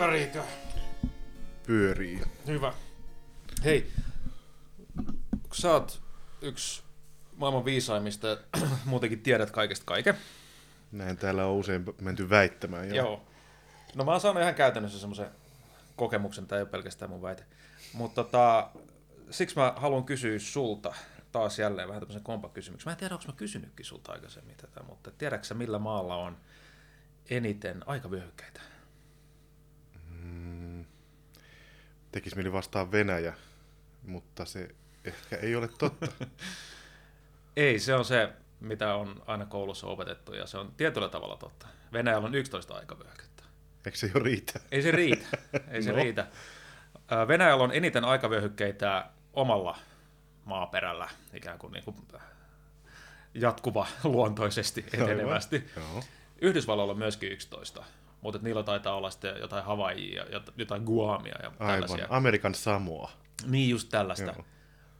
[0.00, 0.42] Pyöriikö?
[1.66, 2.20] Pyörii.
[2.46, 2.72] Hyvä.
[3.64, 3.92] Hei,
[5.52, 6.02] sä oot
[6.42, 6.82] yksi
[7.36, 8.36] maailman viisaimmista ja
[8.84, 10.14] muutenkin tiedät kaikesta kaiken.
[10.92, 12.94] Näin täällä on usein menty väittämään.
[12.94, 12.96] Joo.
[12.96, 13.26] Joo.
[13.94, 15.30] No mä oon saanut ihan käytännössä semmoisen
[15.96, 17.44] kokemuksen, tämä ei ole pelkästään mun väite.
[17.92, 18.70] Mutta tota,
[19.30, 20.94] siksi mä haluan kysyä sulta
[21.32, 22.88] taas jälleen vähän tämmöisen kompakysymyksen.
[22.88, 26.36] Mä en tiedä, onko mä kysynytkin sulta aikaisemmin tätä, mutta tiedätkö millä maalla on
[27.30, 28.60] eniten aikavyöhykkeitä?
[30.10, 30.84] Mm,
[32.12, 33.34] tekisi mieli vastaan Venäjä,
[34.02, 34.68] mutta se
[35.04, 36.06] ehkä ei ole totta.
[37.56, 41.66] ei, se on se, mitä on aina koulussa opetettu, ja se on tietyllä tavalla totta.
[41.92, 43.42] Venäjällä on 11 aikavyöhykettä.
[43.86, 44.60] Eikö se jo riitä?
[44.72, 45.26] Ei se riitä.
[45.68, 45.96] Ei se no.
[45.96, 46.26] riitä.
[47.28, 49.78] Venäjällä on eniten aikavyöhykkeitä omalla
[50.44, 51.96] maaperällä, ikään kuin, niin kuin
[53.34, 55.70] jatkuva luontoisesti etenevästi.
[56.40, 57.84] Yhdysvalloilla on myöskin 11,
[58.20, 61.80] mutta niillä taitaa olla sitten jotain Havaijia ja jotain Guamia ja Aivan.
[61.80, 62.06] tällaisia.
[62.10, 63.10] Amerikan Samoa.
[63.46, 64.32] Niin, just tällaista.
[64.36, 64.44] Joo.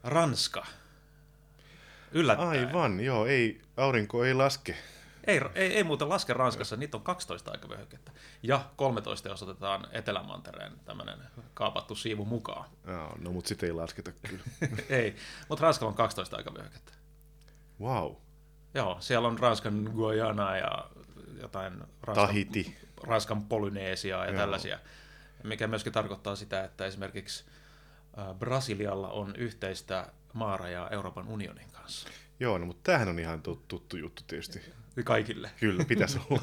[0.04, 0.66] Ranska.
[2.12, 2.48] Yllättäen.
[2.48, 4.76] Aivan, joo, ei, aurinko ei laske.
[5.24, 8.12] Ei, ei, ei muuten laske Ranskassa, niitä on 12 aikavyöhykettä.
[8.42, 11.18] Ja 13, jos otetaan Etelämantereen tämmöinen
[11.54, 12.70] kaapattu siivu mukaan.
[12.86, 14.42] Joo, no mutta sitten ei lasketa kyllä.
[14.98, 15.16] ei,
[15.48, 16.92] mutta Ranskalla on 12 aikavyöhykettä.
[17.80, 18.12] Wow.
[18.74, 20.90] Joo, siellä on Ranskan Guyana ja
[21.40, 22.76] jotain Ranskan, Tahiti.
[23.02, 24.36] Ranskan Polynesia ja Joo.
[24.36, 24.78] tällaisia.
[25.44, 27.44] Mikä myöskin tarkoittaa sitä, että esimerkiksi
[28.38, 32.08] Brasilialla on yhteistä maarajaa Euroopan unionin kanssa.
[32.40, 34.60] Joo, no, mutta tämähän on ihan tuttu juttu tietysti.
[35.04, 35.50] Kaikille.
[35.60, 36.42] Kyllä, pitäisi olla.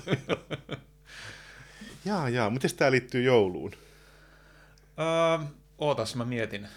[2.05, 2.49] jaa, jaa.
[2.49, 3.71] Miten tämä liittyy jouluun?
[4.99, 5.47] Öö,
[5.77, 6.67] ootas, mä mietin.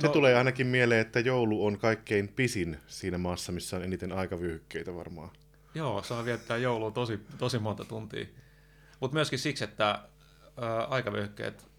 [0.00, 4.12] Se no, tulee ainakin mieleen, että joulu on kaikkein pisin siinä maassa, missä on eniten
[4.12, 5.30] aikavyöhykkeitä varmaan.
[5.74, 8.26] Joo, saa viettää joulua tosi, tosi monta tuntia.
[9.00, 10.08] Mutta myöskin siksi, että
[10.88, 11.70] aikavyöhykkeet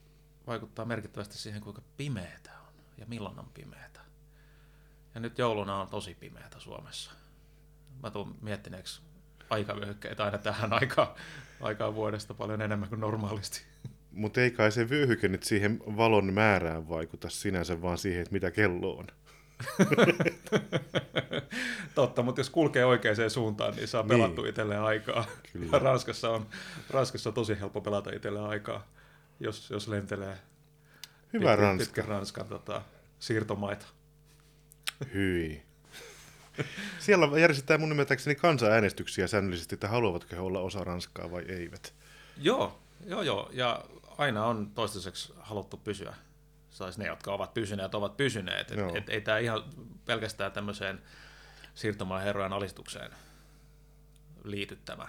[0.48, 4.00] vaikuttaa merkittävästi siihen, kuinka pimeätä on ja milloin on pimeätä.
[5.16, 7.12] Ja nyt jouluna on tosi pimeätä Suomessa.
[8.04, 9.02] Mä tuun miettineeksi
[9.50, 11.08] aikavyöhykkeitä aina tähän aikaan,
[11.62, 13.62] aikaan vuodesta paljon enemmän kuin normaalisti.
[14.12, 18.52] Mutta ei kai se vyöhyke nyt siihen valon määrään vaikuta sinänsä, vaan siihen, että mitä
[18.52, 19.08] kello on.
[21.96, 24.50] Totta, mutta jos kulkee oikeaan suuntaan, niin saa pelattu niin.
[24.50, 25.26] itselleen aikaa.
[25.54, 25.80] Kyllä.
[25.80, 26.48] Ranskassa on,
[26.90, 28.88] Ranskassa on tosi helppo pelata itselleen aikaa,
[29.40, 30.38] jos, jos lentelee
[31.34, 31.86] Hyvä pitkä, Ranska.
[31.86, 32.82] pitkä Ranskan tota,
[33.20, 33.86] siirtomaita.
[35.14, 35.64] Hyi.
[37.00, 41.94] Siellä järjestetään mun ymmärtääkseni kansanäänestyksiä säännöllisesti, että haluavatko he olla osa Ranskaa vai eivät.
[42.38, 43.50] Joo, joo, joo.
[43.54, 43.84] Ja
[44.18, 46.16] aina on toistaiseksi haluttu pysyä.
[46.80, 48.72] Sais ne, jotka ovat pysyneet, ovat pysyneet.
[48.72, 49.64] Et, et, ei tämä ihan
[50.06, 51.02] pelkästään tämmöiseen
[51.76, 53.12] siirtomaan herrojen alistukseen
[54.44, 55.08] liity tämä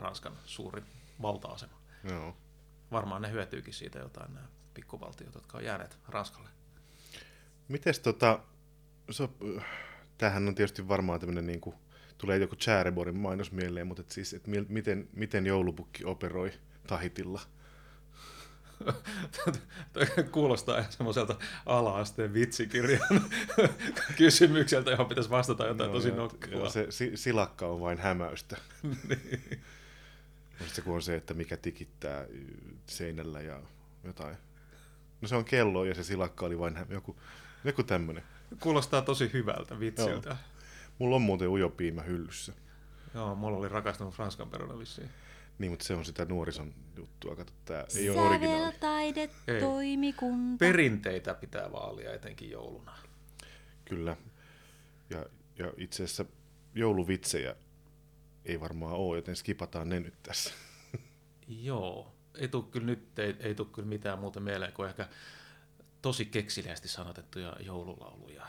[0.00, 0.82] Ranskan suuri
[1.22, 1.80] valta-asema.
[2.10, 2.36] Joo.
[2.92, 6.48] Varmaan ne hyötyykin siitä jotain nämä pikkuvaltiot, jotka on jääneet Ranskalle.
[7.68, 8.40] Mites tota,
[9.10, 9.34] so,
[10.18, 11.76] tämähän on tietysti varmaan tämmöinen niin kuin,
[12.18, 16.52] tulee joku Chäreborin mainos mieleen, mutta et siis, et miten, miten joulupukki operoi
[16.86, 17.40] Tahitilla?
[20.30, 23.00] Kuulostaa semmoiselta ala-asteen vitsikirjan
[24.18, 26.70] kysymykseltä, johon pitäisi vastata jotain no, tosi nokkilaa.
[26.70, 28.56] Se silakka on vain hämäystä.
[29.08, 29.62] niin.
[30.66, 32.26] Se kun on se, että mikä tikittää
[32.86, 33.60] seinällä ja
[34.04, 34.36] jotain.
[35.20, 37.16] No se on kello ja se silakka oli vain joku,
[37.64, 38.24] joku tämmöinen.
[38.60, 40.28] Kuulostaa tosi hyvältä vitsiltä.
[40.28, 40.38] Joo.
[40.98, 42.52] Mulla on muuten ujopiimä hyllyssä.
[43.14, 45.10] Joo, mulla oli rakastunut Ranskan peruna vissiin.
[45.58, 47.36] Niin, mutta se on sitä nuorison juttua.
[47.36, 49.30] Kato, tää ei ole originaali.
[49.60, 50.58] toimikunta.
[50.58, 52.98] Perinteitä pitää vaalia etenkin jouluna.
[53.84, 54.16] Kyllä.
[55.10, 55.26] Ja,
[55.58, 56.24] ja itse asiassa
[56.74, 57.56] jouluvitsejä
[58.44, 60.54] ei varmaan ole, joten skipataan ne nyt tässä.
[61.48, 62.14] Joo.
[62.34, 65.08] Ei tule kyllä nyt, ei, ei tule kyllä mitään muuta mieleen kuin ehkä
[66.02, 68.46] tosi keksiliästi sanotettuja joululauluja.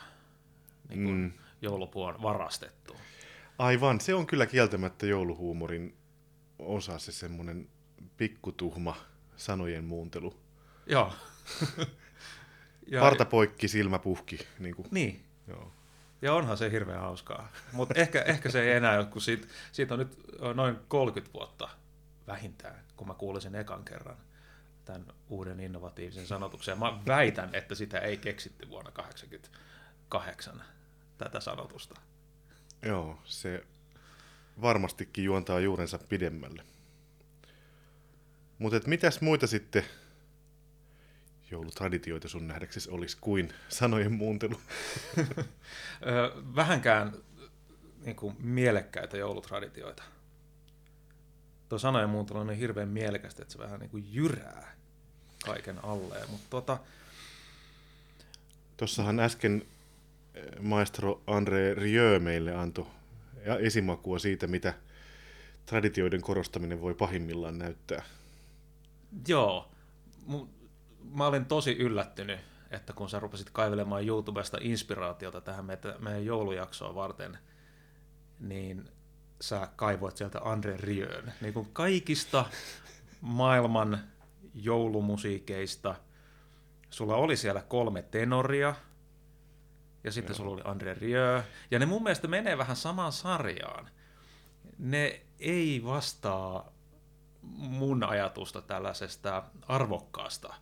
[0.88, 1.32] Niin kuin mm.
[1.62, 2.96] joulupuu on varastettu.
[3.58, 5.96] Aivan, se on kyllä kieltämättä jouluhuumorin
[6.60, 7.68] osa, se semmoinen
[8.16, 8.96] pikkutuhma
[9.36, 10.40] sanojen muuntelu.
[10.86, 11.12] Joo.
[12.92, 14.38] ja, Parta poikki, silmä puhki.
[14.58, 14.74] Niin.
[14.74, 14.88] Kuin.
[14.90, 15.24] niin.
[15.46, 15.72] Joo.
[16.22, 17.48] Ja onhan se hirveän hauskaa.
[17.72, 20.18] Mutta ehkä, ehkä se ei enää, kun siitä, siitä on nyt
[20.54, 21.68] noin 30 vuotta
[22.26, 24.16] vähintään, kun mä kuulisin ekan kerran
[24.84, 26.78] tämän uuden innovatiivisen sanotuksen.
[26.78, 30.62] Mä väitän, että sitä ei keksitty vuonna 1988,
[31.18, 32.00] tätä sanotusta.
[32.82, 33.66] Joo, se
[34.62, 36.62] varmastikin juontaa juurensa pidemmälle.
[38.58, 39.84] Mutta mitäs muita sitten
[41.50, 44.60] joulutraditioita sun nähdäksesi olisi kuin sanojen muuntelu?
[46.56, 47.12] Vähänkään
[48.04, 50.02] niin kuin, mielekkäitä joulutraditioita.
[51.68, 54.76] tuo sanojen muuntelu on niin hirveän mielekästä, että se vähän niin kuin jyrää
[55.44, 56.30] kaiken alleen.
[56.30, 56.78] Mutta tota,
[58.76, 59.62] Tuossahan äsken
[60.34, 62.86] eh, maestro André Rieu meille antoi
[63.46, 64.74] ja esimakua siitä, mitä
[65.66, 68.02] traditioiden korostaminen voi pahimmillaan näyttää.
[69.28, 69.70] joo,
[71.12, 72.40] mä olin tosi yllättynyt,
[72.70, 75.64] että kun sä rupesit kaivelemaan YouTubesta inspiraatiota tähän
[75.98, 77.38] meidän joulujaksoa varten,
[78.40, 78.88] niin
[79.40, 81.32] sä kaivoit sieltä Andre Rieun.
[81.40, 82.44] Niin kuin kaikista
[83.20, 83.98] maailman
[84.54, 85.94] joulumusiikeista
[86.90, 88.74] sulla oli siellä kolme tenoria,
[90.04, 93.90] ja sitten sulla oli Andre Rieu, ja ne mun mielestä menee vähän samaan sarjaan.
[94.78, 96.72] Ne ei vastaa
[97.56, 100.54] mun ajatusta tällaisesta arvokkaasta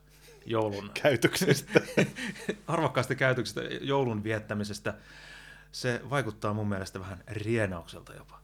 [0.47, 1.81] joulun Käytöksestä.
[2.67, 4.95] arvokkaasta käytöksestä, joulun viettämisestä.
[5.73, 8.41] Se vaikuttaa mun mielestä vähän rienaukselta jopa.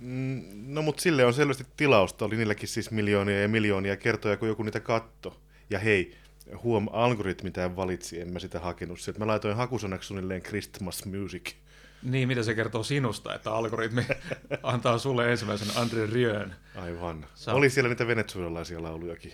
[0.00, 4.48] Mm, No mutta sille on selvästi tilausta, oli niilläkin siis miljoonia ja miljoonia kertoja, kun
[4.48, 5.40] joku niitä katto.
[5.70, 6.18] Ja hei,
[6.62, 9.18] huom, algoritmi tämän valitsi, en mä sitä hakenut sieltä.
[9.18, 11.54] Mä laitoin hakusanaksi suunnilleen Christmas Music.
[12.02, 14.06] Niin, mitä se kertoo sinusta, että algoritmi
[14.62, 16.52] antaa sulle ensimmäisen Andre Rieun.
[16.76, 17.26] Aivan.
[17.34, 19.32] Sä- Oli siellä niitä venezuelalaisia laulujakin.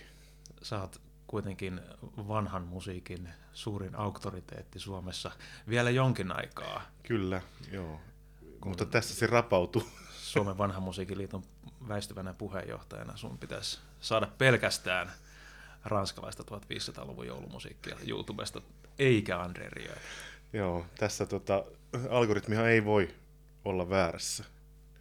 [0.61, 1.81] Sä oot kuitenkin
[2.17, 5.31] vanhan musiikin suurin auktoriteetti Suomessa
[5.69, 6.81] vielä jonkin aikaa.
[7.03, 7.41] Kyllä,
[7.71, 8.01] joo.
[8.65, 9.85] Mutta tässä se rapautui.
[10.11, 11.43] Suomen vanhan musiikin liiton
[11.87, 15.11] väistyvänä puheenjohtajana sun pitäisi saada pelkästään
[15.85, 18.61] ranskalaista 1500-luvun joulumusiikkia YouTubesta,
[18.99, 19.95] eikä Andre Rieu.
[20.53, 21.63] joo, tässä tota,
[22.09, 23.15] algoritmihan ei voi
[23.65, 24.43] olla väärässä.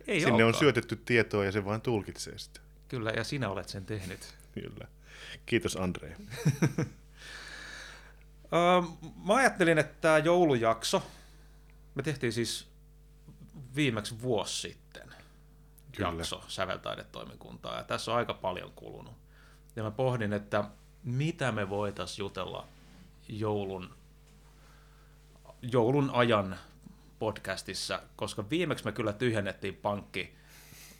[0.06, 0.60] Ei Sinne on olekaan.
[0.60, 2.60] syötetty tietoa ja se vain tulkitsee sitä.
[2.88, 4.34] Kyllä, ja sinä olet sen tehnyt.
[4.52, 4.86] Kyllä.
[5.46, 6.16] Kiitos Andre.
[8.52, 8.82] Öö,
[9.26, 11.02] mä ajattelin, että tämä joulujakso,
[11.94, 12.68] me tehtiin siis
[13.74, 15.08] viimeksi vuosi sitten
[15.96, 16.10] Kyllä.
[16.12, 19.14] jakso säveltaidetoimikuntaa, ja tässä on aika paljon kulunut.
[19.76, 20.64] Ja mä pohdin, että
[21.04, 22.66] mitä me voitaisiin jutella
[23.28, 23.94] joulun,
[25.62, 26.56] joulun ajan
[27.18, 30.34] podcastissa, koska viimeksi me kyllä tyhjennettiin pankki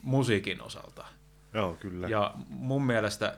[0.01, 1.05] musiikin osalta.
[1.53, 2.07] Joo, kyllä.
[2.07, 3.37] Ja mun mielestä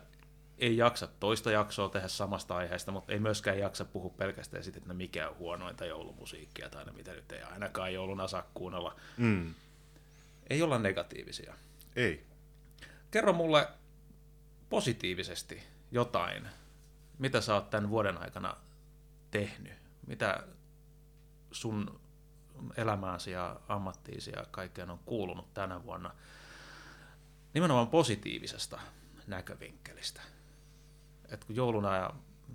[0.58, 4.94] ei jaksa toista jaksoa tehdä samasta aiheesta, mutta ei myöskään jaksa puhua pelkästään siitä, että
[4.94, 8.96] mikä on huonointa joulumusiikkia tai ne mitä nyt ei ainakaan jouluna saa kuunnella.
[9.18, 9.54] Mm.
[10.50, 11.54] Ei olla negatiivisia.
[11.96, 12.26] Ei.
[13.12, 13.68] Kerro mulle
[14.74, 16.48] positiivisesti jotain,
[17.20, 18.58] mitä sä oot tämän vuoden aikana
[19.32, 19.74] tehnyt.
[20.08, 20.44] Mitä
[21.52, 22.00] sun
[22.78, 26.12] elämääsi ja ammattiisi ja kaikkeen on kuulunut tänä vuonna
[27.54, 28.80] nimenomaan positiivisesta
[29.28, 30.22] näkövinkkelistä.
[31.30, 32.14] Et kun jouluna ja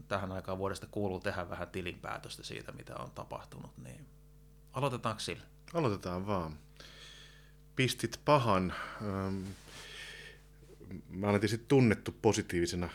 [0.09, 4.07] tähän aikaan vuodesta kuuluu tehdä vähän tilinpäätöstä siitä, mitä on tapahtunut, niin
[4.73, 5.45] aloitetaanko sillä?
[5.75, 6.59] Aloitetaan vaan.
[7.77, 8.75] Pistit pahan.
[11.11, 12.89] Mä olen tietysti tunnettu positiivisena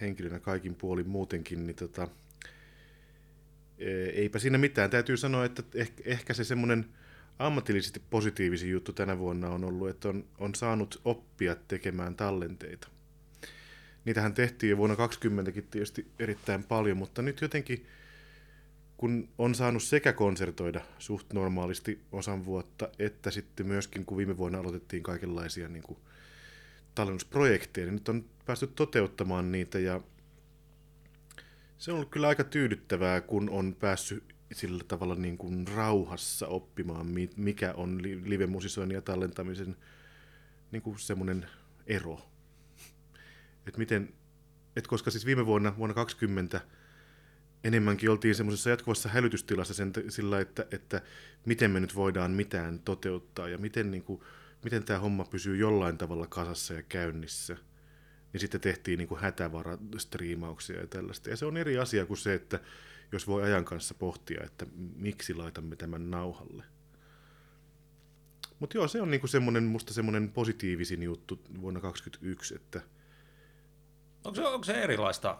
[0.00, 2.08] henkilönä kaikin puolin muutenkin, niin tota,
[3.78, 4.90] e- eipä siinä mitään.
[4.90, 6.86] Täytyy sanoa, että ehkä, ehkä se semmoinen
[7.38, 12.88] ammatillisesti positiivisin juttu tänä vuonna on ollut, että on, on saanut oppia tekemään tallenteita.
[14.04, 17.86] Niitähän tehtiin jo vuonna 2020 tietysti erittäin paljon, mutta nyt jotenkin
[19.00, 24.58] kun on saanut sekä konsertoida suht normaalisti osan vuotta, että sitten myöskin, kun viime vuonna
[24.58, 25.98] aloitettiin kaikenlaisia niin kuin,
[26.94, 30.00] tallennusprojekteja, niin nyt on päästy toteuttamaan niitä ja
[31.78, 37.06] se on ollut kyllä aika tyydyttävää, kun on päässyt sillä tavalla niin kuin rauhassa oppimaan,
[37.06, 39.76] mi- mikä on li- live-musisoinnin ja tallentamisen
[40.72, 41.46] niin kuin semmoinen
[41.86, 42.30] ero.
[43.66, 44.14] Et miten,
[44.76, 46.60] et koska siis viime vuonna, vuonna 2020,
[47.64, 51.02] enemmänkin oltiin semmoisessa jatkuvassa hälytystilassa sen, sillä, että, että
[51.46, 54.20] miten me nyt voidaan mitään toteuttaa ja miten, niin kuin,
[54.64, 57.56] miten tämä homma pysyy jollain tavalla kasassa ja käynnissä.
[58.32, 61.30] Niin sitten tehtiin niin hätävarastriimauksia ja tällaista.
[61.30, 62.60] Ja se on eri asia kuin se, että
[63.12, 66.64] jos voi ajan kanssa pohtia, että miksi laitamme tämän nauhalle.
[68.58, 72.80] Mutta joo, se on niinku semmoinen, musta semmoinen positiivisin juttu vuonna 2021, että
[74.24, 75.38] Onko se, onko se erilaista,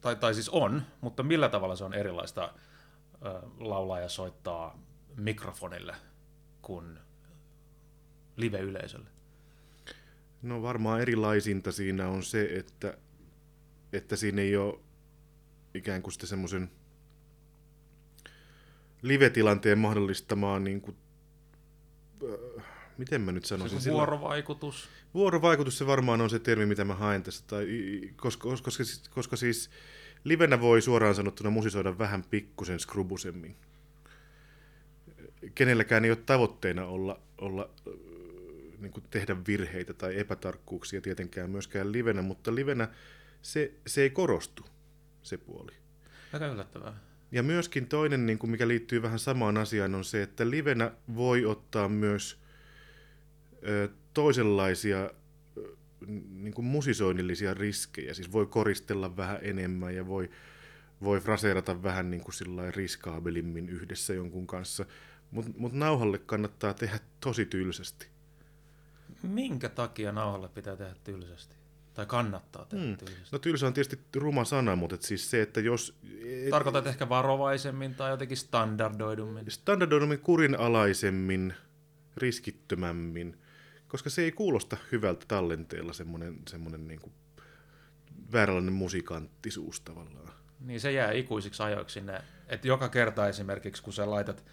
[0.00, 2.54] tai, tai siis on, mutta millä tavalla se on erilaista
[3.24, 4.78] ö, laulaa ja soittaa
[5.16, 5.94] mikrofonille
[6.62, 6.98] kuin
[8.38, 9.08] live-yleisölle?
[10.42, 12.98] No varmaan erilaisinta siinä on se, että,
[13.92, 14.78] että siinä ei ole
[15.74, 16.70] ikään kuin semmoisen
[19.02, 20.96] live-tilanteen mahdollistamaa, niin kuin,
[22.58, 22.64] äh,
[22.98, 24.88] miten mä nyt sanoisin, Se sillä- vuorovaikutus.
[25.14, 29.08] Vuorovaikutus se varmaan on se termi, mitä mä haen tässä, tai, i- koska, koska, siis-
[29.08, 29.70] koska siis
[30.24, 33.56] livenä voi suoraan sanottuna musisoida vähän pikkusen skrubusemmin.
[35.54, 37.70] Kenelläkään ei ole tavoitteena olla, olla
[38.78, 42.88] niin kuin tehdä virheitä tai epätarkkuuksia tietenkään myöskään livenä, mutta livenä
[43.42, 44.66] se, se ei korostu,
[45.22, 45.72] se puoli.
[46.32, 47.08] Aika yllättävää.
[47.32, 51.44] Ja myöskin toinen, niin kuin mikä liittyy vähän samaan asiaan, on se, että livenä voi
[51.44, 52.38] ottaa myös
[53.68, 55.10] ö, toisenlaisia
[55.58, 55.76] ö,
[56.28, 58.14] niin kuin musisoinnillisia riskejä.
[58.14, 60.30] Siis voi koristella vähän enemmän ja voi,
[61.02, 62.34] voi fraseerata vähän niin kuin
[62.74, 64.86] riskaabelimmin yhdessä jonkun kanssa.
[65.30, 68.06] Mutta mut nauhalle kannattaa tehdä tosi tylsästi.
[69.22, 71.54] Minkä takia nauhalle pitää tehdä tylsästi?
[71.94, 72.96] Tai kannattaa tehdä mm.
[72.96, 73.28] tylsästi?
[73.32, 75.98] No tylsä on tietysti ruma sana, mutta et siis se, että jos...
[76.50, 79.50] Tarkoitat ehkä varovaisemmin tai jotenkin standardoidummin?
[79.50, 81.54] Standardoidummin, kurinalaisemmin,
[82.16, 83.38] riskittömämmin,
[83.88, 87.12] koska se ei kuulosta hyvältä tallenteella semmoinen, semmoinen niin kuin
[88.32, 90.32] vääränlainen musikanttisuus tavallaan.
[90.60, 94.44] Niin se jää ikuisiksi ajoiksi sinne, että joka kerta esimerkiksi kun sä laitat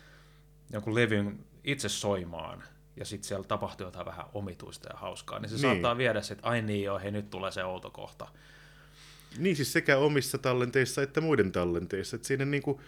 [0.71, 2.63] jonkun levyn itse soimaan,
[2.97, 5.61] ja sitten siellä tapahtuu jotain vähän omituista ja hauskaa, niin se niin.
[5.61, 8.27] saattaa viedä se, että ai niin joo, hei nyt tulee se outo kohta.
[9.37, 12.81] Niin siis sekä omissa tallenteissa että muiden tallenteissa, että siinä niinku,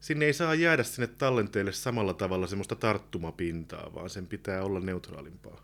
[0.00, 5.60] sinne ei saa jäädä sinne tallenteelle samalla tavalla semmoista tarttumapintaa, vaan sen pitää olla neutraalimpaa.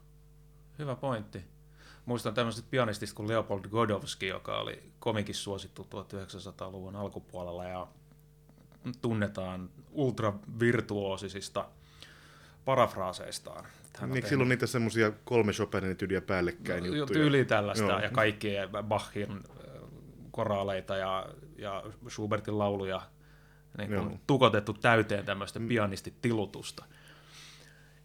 [0.79, 1.41] Hyvä pointti.
[2.07, 7.87] Muistan tämmöiset pianistista kuin Leopold Godowski, joka oli komikin suosittu 1900-luvun alkupuolella ja
[9.03, 11.69] tunnetaan ultravirtuoosisista
[12.67, 13.65] parafraaseistaan.
[13.99, 17.21] Hän niin, silloin niitä semmoisia kolme Chopinin tyyliä päällekkäin no, juttuja.
[17.21, 18.01] Tyyli tällaista Joo.
[18.01, 18.49] ja kaikki
[18.83, 19.43] Bachin
[20.31, 23.03] koraaleita ja, ja Schubertin lauluja
[23.79, 25.69] niin kuin tukotettu täyteen tämmöistä mm.
[25.69, 26.85] pianistitilutusta.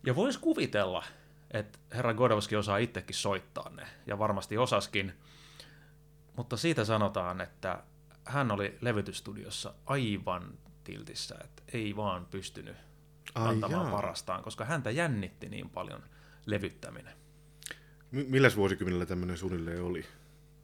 [0.06, 1.04] Ja voisi kuvitella,
[1.52, 5.14] että herra Godowski osaa itsekin soittaa ne, ja varmasti osaskin,
[6.38, 7.84] mutta siitä sanotaan, että
[8.26, 10.54] hän oli levytystudiossa aivan
[10.84, 12.76] tiltissä, että ei vaan pystynyt
[13.36, 13.92] Ai antamaan jaa.
[13.92, 16.04] parastaan, koska häntä jännitti niin paljon
[16.46, 17.14] levyttäminen.
[18.12, 20.06] M- milläs vuosikymmenellä tämmöinen suunnilleen oli?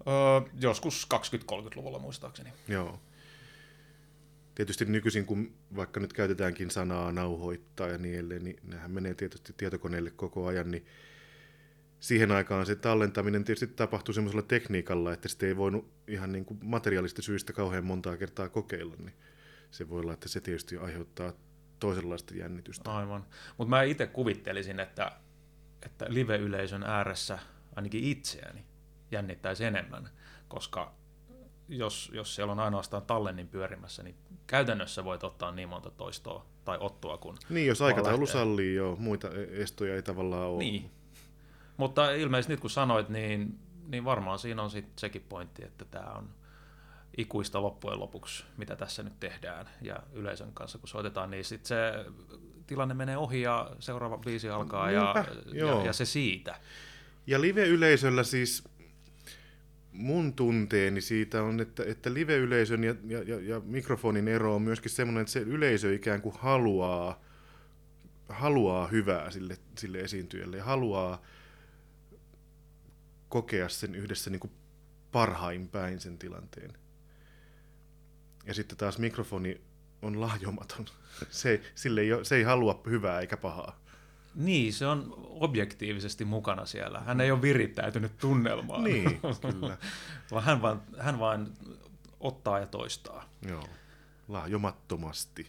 [0.08, 2.54] Öö, joskus 20-30-luvulla muistaakseni.
[2.68, 3.00] Joo.
[4.56, 9.54] Tietysti nykyisin, kun vaikka nyt käytetäänkin sanaa nauhoittaa ja niin edelleen, niin nehän menee tietysti
[9.58, 10.86] tietokoneelle koko ajan, niin
[12.00, 16.60] siihen aikaan se tallentaminen tietysti tapahtui semmoisella tekniikalla, että sitä ei voinut ihan niin kuin
[16.64, 19.14] materiaalista syistä kauhean montaa kertaa kokeilla, niin
[19.72, 21.34] se voi olla, että se tietysti aiheuttaa
[21.79, 22.91] toisenlaista jännitystä.
[22.91, 23.25] Aivan.
[23.57, 25.12] Mutta mä itse kuvittelisin, että,
[25.86, 27.39] että live-yleisön ääressä
[27.75, 28.65] ainakin itseäni
[29.12, 30.10] jännittäisi enemmän,
[30.48, 30.93] koska
[31.69, 34.15] jos, jos siellä on ainoastaan tallennin pyörimässä, niin
[34.48, 39.29] käytännössä voit ottaa niin monta toistoa tai ottua kun Niin, jos aikataulu sallii jo, muita
[39.29, 40.60] e- estoja ei tavallaan ole.
[40.60, 40.91] Niin,
[41.77, 46.12] mutta ilmeisesti nyt kun sanoit, niin, niin varmaan siinä on sit sekin pointti, että tämä
[46.12, 46.29] on
[47.18, 49.70] ikuista loppujen lopuksi, mitä tässä nyt tehdään.
[49.82, 52.06] Ja yleisön kanssa, kun soitetaan, niin sitten se
[52.68, 56.60] tilanne menee ohi ja seuraava biisi alkaa ja, ja, ja se siitä.
[57.28, 58.64] Ja live-yleisöllä siis
[59.92, 64.92] mun tunteeni siitä on, että, että live-yleisön ja, ja, ja, ja mikrofonin ero on myöskin
[64.92, 67.22] semmoinen, että se yleisö ikään kuin haluaa,
[68.30, 71.22] haluaa hyvää sille, sille esiintyjälle ja haluaa
[73.30, 74.52] kokea sen yhdessä niin kuin
[75.12, 76.74] parhain päin sen tilanteen.
[78.48, 79.62] Ja sitten taas mikrofoni
[80.01, 80.86] on lahjomaton.
[81.30, 83.80] Se ei, sille ei, se ei halua hyvää eikä pahaa.
[84.36, 87.00] Niin, se on objektiivisesti mukana siellä.
[87.00, 88.84] Hän ei ole virittäytynyt tunnelmaan.
[88.84, 89.77] Niin, kyllä.
[90.32, 91.54] vaan hän, vaan, hän vaan
[92.20, 93.30] ottaa ja toistaa.
[93.48, 93.68] Joo,
[94.27, 95.48] lahjomattomasti.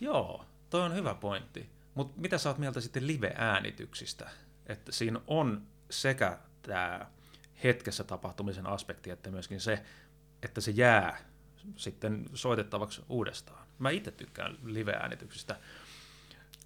[0.00, 1.70] Joo, toi on hyvä pointti.
[1.94, 4.30] Mutta mitä sä oot mieltä sitten live-äänityksistä?
[4.66, 7.06] Että siinä on sekä tämä
[7.64, 9.82] hetkessä tapahtumisen aspekti, että myöskin se,
[10.42, 11.31] että se jää
[11.76, 13.66] sitten soitettavaksi uudestaan.
[13.78, 15.56] Mä itse tykkään live-äänityksistä.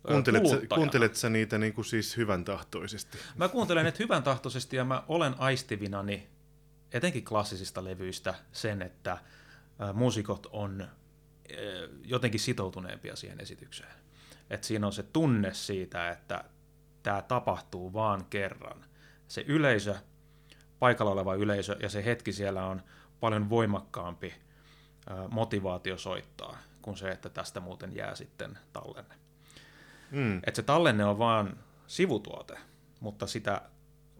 [0.09, 3.19] Kuuntelet, sä, kuuntelet sä niitä niin kuin siis hyvän tahtoisesti?
[3.37, 6.29] Mä kuuntelen ne hyvän tahtoisesti ja mä olen aistivinani
[6.93, 9.19] etenkin klassisista levyistä sen, että
[9.95, 10.89] muusikot on
[12.05, 13.93] jotenkin sitoutuneempia siihen esitykseen.
[14.51, 16.45] Et siinä on se tunne siitä, että
[17.03, 18.85] tämä tapahtuu vaan kerran.
[19.29, 19.95] Se yleisö,
[20.79, 22.83] paikalla oleva yleisö ja se hetki siellä on
[23.21, 24.35] paljon voimakkaampi
[25.31, 29.15] motivaatio soittaa kuin se, että tästä muuten jää sitten tallenne.
[30.11, 30.37] Mm.
[30.37, 32.59] Että se tallenne on vaan sivutuote,
[33.01, 33.63] mutta sitä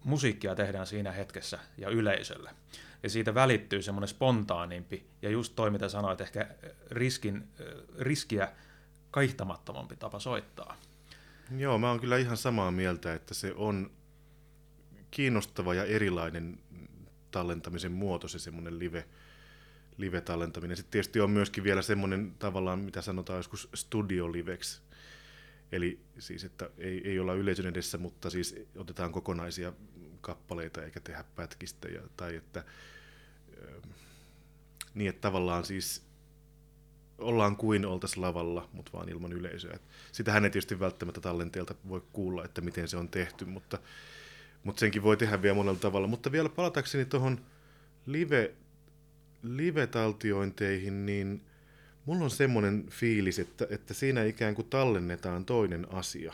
[0.05, 2.51] musiikkia tehdään siinä hetkessä ja yleisölle.
[3.03, 6.47] Ja siitä välittyy semmoinen spontaanimpi ja just toi, mitä sanoit, ehkä
[6.91, 7.49] riskin,
[7.99, 8.53] riskiä
[9.11, 10.77] kaihtamattomampi tapa soittaa.
[11.57, 13.91] Joo, mä oon kyllä ihan samaa mieltä, että se on
[15.11, 16.59] kiinnostava ja erilainen
[17.31, 19.05] tallentamisen muoto, se semmoinen live,
[19.97, 20.77] live-tallentaminen.
[20.77, 24.81] Sitten tietysti on myöskin vielä semmoinen tavallaan, mitä sanotaan joskus studio liveksi,
[25.73, 29.73] Eli siis, että ei, ei olla yleisön edessä, mutta siis otetaan kokonaisia
[30.21, 31.89] kappaleita eikä tehdä pätkistä.
[31.89, 32.65] Ja, tai että,
[34.95, 36.03] niin, että tavallaan siis
[37.19, 39.79] ollaan kuin oltaisiin lavalla, mutta vaan ilman yleisöä.
[40.13, 43.79] Sitähän ei tietysti välttämättä tallenteelta voi kuulla, että miten se on tehty, mutta,
[44.65, 46.09] mutta senkin voi tehdä vielä monella tavalla.
[46.09, 47.41] Mutta vielä palatakseni tuohon
[48.07, 48.55] live,
[49.43, 51.43] live-taltiointeihin, niin
[52.05, 56.33] mulla on semmoinen fiilis, että, että siinä ikään kuin tallennetaan toinen asia.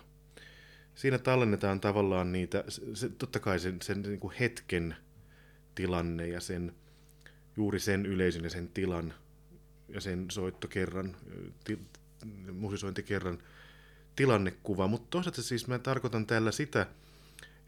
[0.94, 4.96] Siinä tallennetaan tavallaan niitä, se, totta kai sen, sen niin kuin hetken
[5.74, 6.74] tilanne ja sen,
[7.56, 9.14] juuri sen yleisön ja sen tilan
[9.88, 11.16] ja sen soittokerran,
[11.64, 11.78] ti,
[12.52, 13.38] musisointikerran
[14.16, 14.88] tilannekuva.
[14.88, 16.86] Mutta toisaalta siis mä tarkoitan tällä sitä,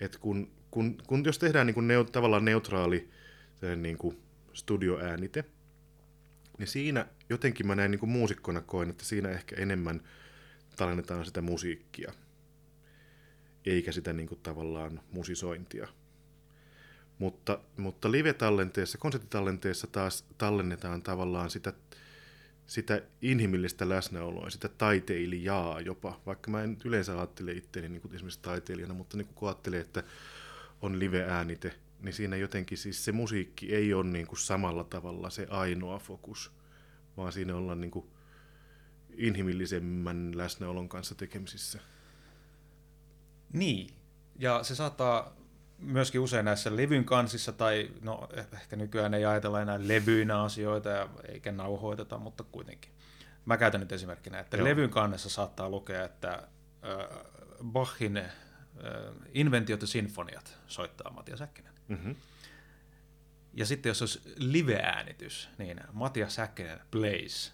[0.00, 3.09] että kun, kun, kun jos tehdään niin kuin neu, tavallaan neutraali
[3.76, 4.24] niin kuin
[4.55, 5.45] studioäänite,
[6.59, 10.03] niin siinä jotenkin mä näin niin kuin muusikkona koen, että siinä ehkä enemmän
[10.77, 12.13] tallennetaan sitä musiikkia,
[13.67, 15.89] eikä sitä niin kuin tavallaan musisointia.
[17.19, 21.73] Mutta, mutta live-tallenteessa, konserttitallenteessa taas tallennetaan tavallaan sitä,
[22.67, 28.41] sitä inhimillistä läsnäoloa, sitä taiteilijaa jopa, vaikka mä en yleensä ajattele itseäni niin kuin esimerkiksi
[28.43, 30.03] taiteilijana, mutta niin kun ajattelee, että
[30.83, 35.47] on live-äänite, niin siinä jotenkin siis se musiikki ei ole niin kuin samalla tavalla se
[35.51, 36.53] ainoa fokus,
[37.17, 38.07] vaan siinä ollaan niin kuin
[39.17, 41.81] inhimillisemmän läsnäolon kanssa tekemisissä.
[43.53, 43.95] Niin,
[44.39, 45.37] ja se saattaa
[45.79, 51.09] myöskin usein näissä levyn kansissa, tai no ehkä nykyään ei ajatella enää levyinä asioita ja
[51.29, 52.93] eikä nauhoiteta, mutta kuitenkin.
[53.45, 54.65] Mä käytän nyt esimerkkinä, että Joo.
[54.65, 57.25] levyn kannessa saattaa lukea, että äh,
[57.65, 58.25] Bachin äh,
[59.33, 61.74] inventiot ja sinfoniat soittaa Matias Säkkinen.
[61.88, 62.16] Mm-hmm.
[63.55, 67.53] Ja sitten jos olisi live-äänitys, niin Matias Säkkinen plays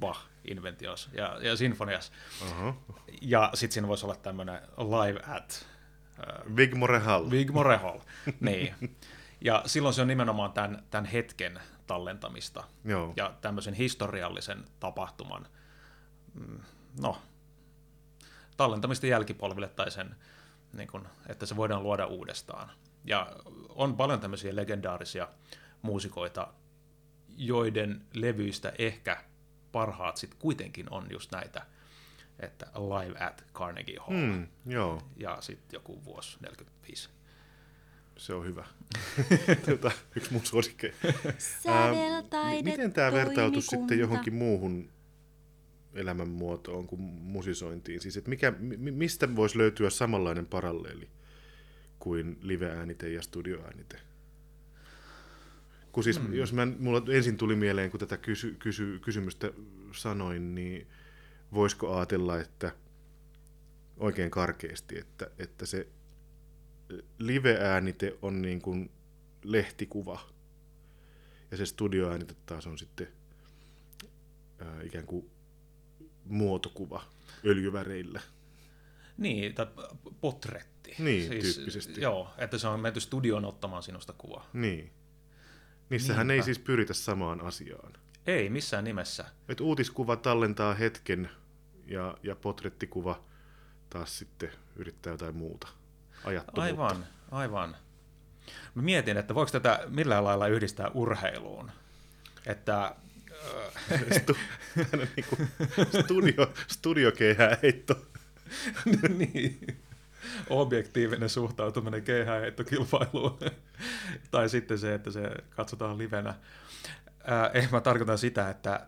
[0.00, 2.12] Bach inventios ja, ja sinfonias.
[2.42, 2.74] Uh-huh.
[3.22, 5.66] Ja sitten siinä voisi olla tämmöinen live at
[6.20, 7.30] Uh, Vigmore Hall.
[7.30, 7.98] Vigmore Hall,
[8.40, 8.96] niin.
[9.40, 13.12] Ja silloin se on nimenomaan tämän, tämän hetken tallentamista Joo.
[13.16, 15.46] ja tämmöisen historiallisen tapahtuman,
[16.34, 16.60] mm,
[17.00, 17.22] no,
[18.56, 20.16] tallentamista jälkipolville tai sen,
[20.72, 22.70] niin kun, että se voidaan luoda uudestaan.
[23.04, 23.32] Ja
[23.68, 25.28] on paljon tämmöisiä legendaarisia
[25.82, 26.48] muusikoita,
[27.36, 29.24] joiden levyistä ehkä
[29.72, 31.66] parhaat sitten kuitenkin on just näitä–
[32.40, 34.16] että Live at Carnegie Hall.
[34.16, 35.02] Mm, joo.
[35.16, 37.08] Ja sitten joku vuosi 45.
[38.16, 38.64] Se on hyvä.
[39.66, 40.92] Tuota, yksi mun suosikkeja.
[42.62, 44.90] miten tämä vertautuu sitten johonkin muuhun
[45.94, 48.00] elämänmuotoon kuin musisointiin?
[48.00, 51.08] Siis, että mikä, mistä voisi löytyä samanlainen paralleeli
[52.00, 54.00] kuin live-äänite ja studioäänite?
[55.92, 56.34] Kun siis, hmm.
[56.34, 59.52] jos mä, mulla ensin tuli mieleen, kun tätä kysy, kysy, kysymystä
[59.92, 60.86] sanoin, niin
[61.54, 62.72] voisiko ajatella, että
[63.96, 65.86] oikein karkeasti, että, että se
[67.18, 68.90] live-äänite on niin kuin
[69.44, 70.20] lehtikuva
[71.50, 73.08] ja se studioäänite taas on sitten
[74.58, 75.30] ää, ikään kuin
[76.24, 77.04] muotokuva
[77.44, 78.20] öljyväreillä.
[79.18, 79.66] Niin, tai
[80.90, 81.28] potretti.
[81.30, 82.00] Niin, siis, tyyppisesti.
[82.00, 84.48] Joo, että se on menty studioon ottamaan sinusta kuvaa.
[84.52, 84.92] Niin.
[85.90, 86.42] Niissähän Niinpä.
[86.42, 87.92] ei siis pyritä samaan asiaan.
[88.26, 89.24] Ei missään nimessä.
[89.48, 91.30] Et uutiskuva tallentaa hetken
[91.86, 93.24] ja, ja potrettikuva
[93.90, 95.68] taas sitten yrittää jotain muuta
[96.24, 96.62] ajattomuutta.
[96.62, 97.76] Aivan, aivan.
[98.74, 101.70] Mä mietin, että voiko tätä millään lailla yhdistää urheiluun.
[102.46, 102.94] Että
[104.20, 104.36] Stu,
[105.16, 105.48] niin kuin
[106.02, 108.06] studio, studiokehäheitto.
[109.18, 109.82] niin.
[110.50, 113.38] Objektiivinen suhtautuminen keihäänheittokilpailuun.
[114.30, 116.34] tai sitten se, että se katsotaan livenä.
[117.54, 118.86] Eh, mä tarkoitan sitä, että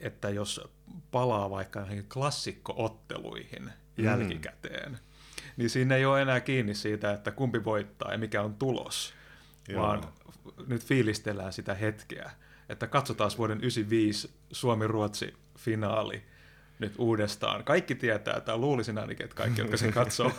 [0.00, 0.60] että jos
[1.10, 4.04] palaa vaikka klassikkootteluihin mm.
[4.04, 4.98] jälkikäteen,
[5.56, 9.14] niin siinä ei ole enää kiinni siitä, että kumpi voittaa ja mikä on tulos,
[9.68, 9.82] Joo.
[9.82, 10.04] vaan
[10.66, 12.30] nyt fiilistellään sitä hetkeä,
[12.68, 16.22] että katsotaan vuoden 95 Suomi-Ruotsi finaali
[16.78, 17.64] nyt uudestaan.
[17.64, 20.32] Kaikki tietää, tai luulisin ainakin, että kaikki, jotka sen katsoo,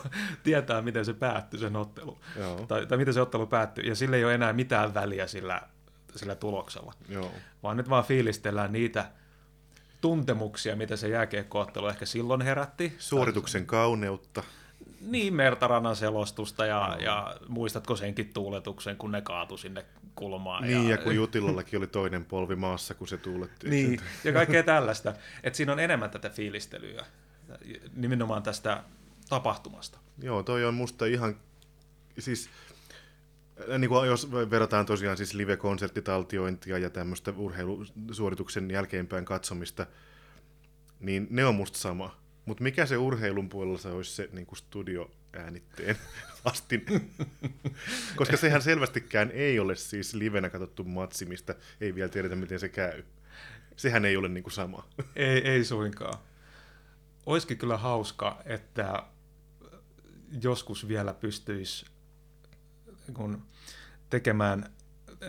[0.43, 2.17] tietää, miten se päättyi sen ottelu.
[2.67, 3.87] Tai, tai miten se ottelu päättyi.
[3.87, 5.61] Ja sillä ei ole enää mitään väliä sillä,
[6.15, 6.93] sillä tuloksella.
[7.09, 7.31] Joo.
[7.63, 9.05] Vaan nyt vaan fiilistellään niitä
[10.01, 12.95] tuntemuksia, mitä se jääkiekkoottelu ehkä silloin herätti.
[12.99, 14.43] Suorituksen kauneutta.
[15.05, 16.97] Niin, Mertarannan selostusta ja, no.
[16.97, 20.63] ja muistatko senkin tuuletuksen, kun ne kaatu sinne kulmaan.
[20.63, 23.69] Niin, ja, ja kun Jutilallakin oli toinen polvi maassa, kun se tuuletti.
[23.69, 25.13] Niin, ja kaikkea tällaista.
[25.43, 27.05] Että siinä on enemmän tätä fiilistelyä,
[27.95, 28.83] nimenomaan tästä
[29.29, 29.97] tapahtumasta.
[30.21, 31.35] Joo, toi on musta ihan,
[32.19, 32.49] siis
[33.77, 39.85] niin kuin jos verrataan tosiaan siis live-konserttitaltiointia ja tämmöistä urheilusuorituksen jälkeenpäin katsomista,
[40.99, 42.24] niin ne on musta sama.
[42.45, 45.97] Mutta mikä se urheilun puolella se olisi se niin kuin studioäänitteen
[46.45, 46.85] vastin?
[48.15, 52.69] Koska sehän selvästikään ei ole siis livenä katsottu matsi, mistä ei vielä tiedetä, miten se
[52.69, 53.03] käy.
[53.75, 54.87] Sehän ei ole niin kuin sama.
[55.15, 56.19] Ei, ei suinkaan.
[57.25, 59.03] Olisikin kyllä hauska, että
[60.41, 61.85] joskus vielä pystyisi
[63.13, 63.45] kun
[64.09, 64.73] tekemään,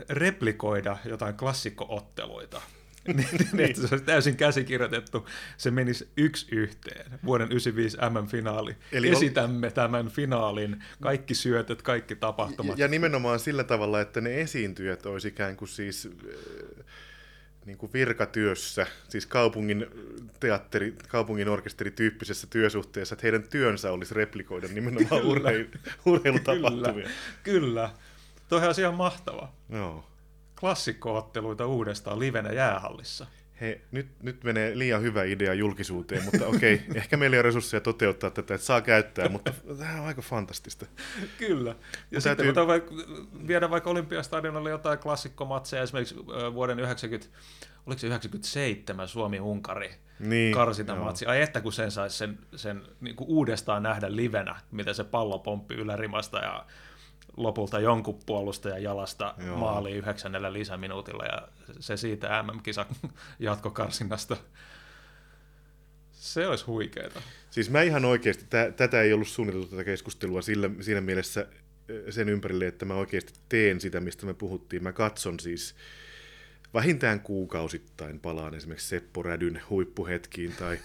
[0.09, 2.63] replikoida jotain klassikkootteluita.
[3.17, 5.29] niin, niin, että se olisi täysin käsikirjoitettu.
[5.57, 7.11] Se menisi yksi yhteen.
[7.25, 8.77] Vuoden 95 MM-finaali.
[8.93, 9.73] Eli Esitämme ol...
[9.73, 12.79] tämän finaalin, kaikki syötöt, kaikki tapahtumat.
[12.79, 16.09] Ja, ja nimenomaan sillä tavalla, että ne esiintyjät olisi ikään kuin siis
[17.67, 19.87] niin kuin virkatyössä, siis kaupungin
[20.41, 25.69] teatteri, kaupungin orkesterityyppisessä työsuhteessa, että heidän työnsä olisi replikoida nimenomaan urheilu,
[26.05, 26.93] urheilutapahtumia.
[26.93, 27.11] Kyllä,
[27.43, 27.91] kyllä.
[28.49, 29.53] Toihan olisi ihan mahtava.
[29.71, 30.05] Joo.
[30.61, 33.27] Klassikkootteluita uudestaan livenä jäähallissa.
[33.61, 37.81] He, nyt, nyt menee liian hyvä idea julkisuuteen, mutta okei, ehkä meillä ei ole resursseja
[37.81, 40.87] toteuttaa tätä, että saa käyttää, mutta tämä on aika fantastista.
[41.39, 41.71] Kyllä.
[41.71, 42.67] Ja mutta sitten täytyy...
[42.67, 42.95] vaikka,
[43.47, 46.17] viedä vaikka Olympiastadionille jotain klassikkomatseja, esimerkiksi
[46.55, 47.29] vuoden 90,
[47.87, 51.27] oliko se 97 Suomi-Unkari niin, karsintamatsi.
[51.27, 55.75] Ai että kun sen saisi sen, sen niin uudestaan nähdä livenä, miten se pallo pomppi
[55.75, 56.67] ylärimasta ja
[57.37, 59.57] lopulta jonkun puolustajan jalasta Joo.
[59.57, 61.49] maali yhdeksännellä lisäminuutilla ja
[61.81, 62.87] se siitä MM-kisa
[63.39, 64.37] jatkokarsinnasta.
[66.13, 67.23] Se olisi huikeeta.
[67.51, 71.47] Siis mä ihan oikeasti, tä, tätä ei ollut suunniteltu tätä keskustelua sillä, siinä mielessä
[72.11, 74.83] sen ympärille, että mä oikeasti teen sitä, mistä me puhuttiin.
[74.83, 75.75] Mä katson siis
[76.75, 80.79] vähintään kuukausittain palaan esimerkiksi Seppo Rädyn huippuhetkiin tai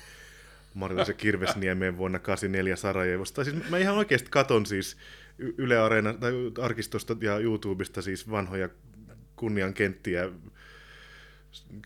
[0.73, 3.43] Marjalaisen Kirvesniemeen vuonna 84 Sarajevosta.
[3.43, 4.97] Siis mä ihan oikeasti katon siis
[5.37, 8.69] Yle Areena tai arkistosta ja YouTubesta siis vanhoja
[9.35, 10.29] kunnian kenttiä,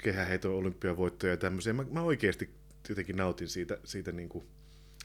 [0.04, 1.74] kehäheiton olympiavoittoja ja tämmöisiä.
[1.74, 2.50] Mä, mä oikeasti
[2.89, 4.48] jotenkin nautin siitä, siitä niin kuin,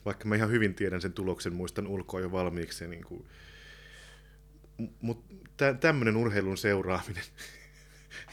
[0.04, 2.88] vaikka mä ihan hyvin tiedän sen tuloksen, muistan ulkoa jo valmiiksi.
[2.88, 3.26] Niin kuin,
[5.00, 7.24] mutta tä, tämmöinen urheilun seuraaminen,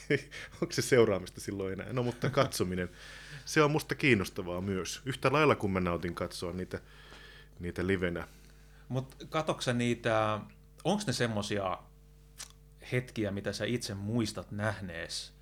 [0.62, 1.93] onko se seuraamista silloin enää?
[1.93, 2.89] No mutta katsominen,
[3.47, 5.01] se on musta kiinnostavaa myös.
[5.05, 6.79] Yhtä lailla kun mä nautin katsoa niitä,
[7.60, 8.27] niitä livenä
[8.89, 10.39] mutta katoksa niitä,
[10.83, 11.77] onko ne semmosia
[12.91, 15.33] hetkiä, mitä sä itse muistat nähnees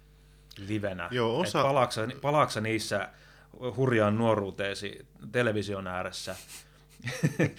[0.58, 1.08] livenä?
[1.12, 1.64] Joo, osa...
[1.64, 3.10] palaaksa, palaaksa niissä
[3.76, 6.36] hurjaan nuoruuteesi television ääressä?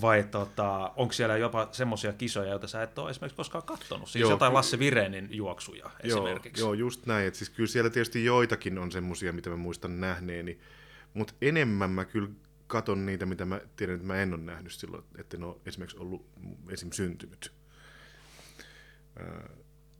[0.00, 4.08] Vai tota, onko siellä jopa semmoisia kisoja, joita sä et ole esimerkiksi koskaan katsonut?
[4.08, 6.62] Siis joo, jotain Lasse Virenin juoksuja joo, esimerkiksi.
[6.62, 7.28] Joo, just näin.
[7.28, 10.58] Et siis kyllä siellä tietysti joitakin on semmoisia, mitä mä muistan nähneeni.
[11.14, 12.28] Mutta enemmän mä kyllä
[12.66, 15.98] katon niitä, mitä mä tiedän, että mä en ole nähnyt silloin, että ne on esimerkiksi
[15.98, 16.26] ollut
[16.68, 16.92] esim.
[16.92, 17.52] syntynyt.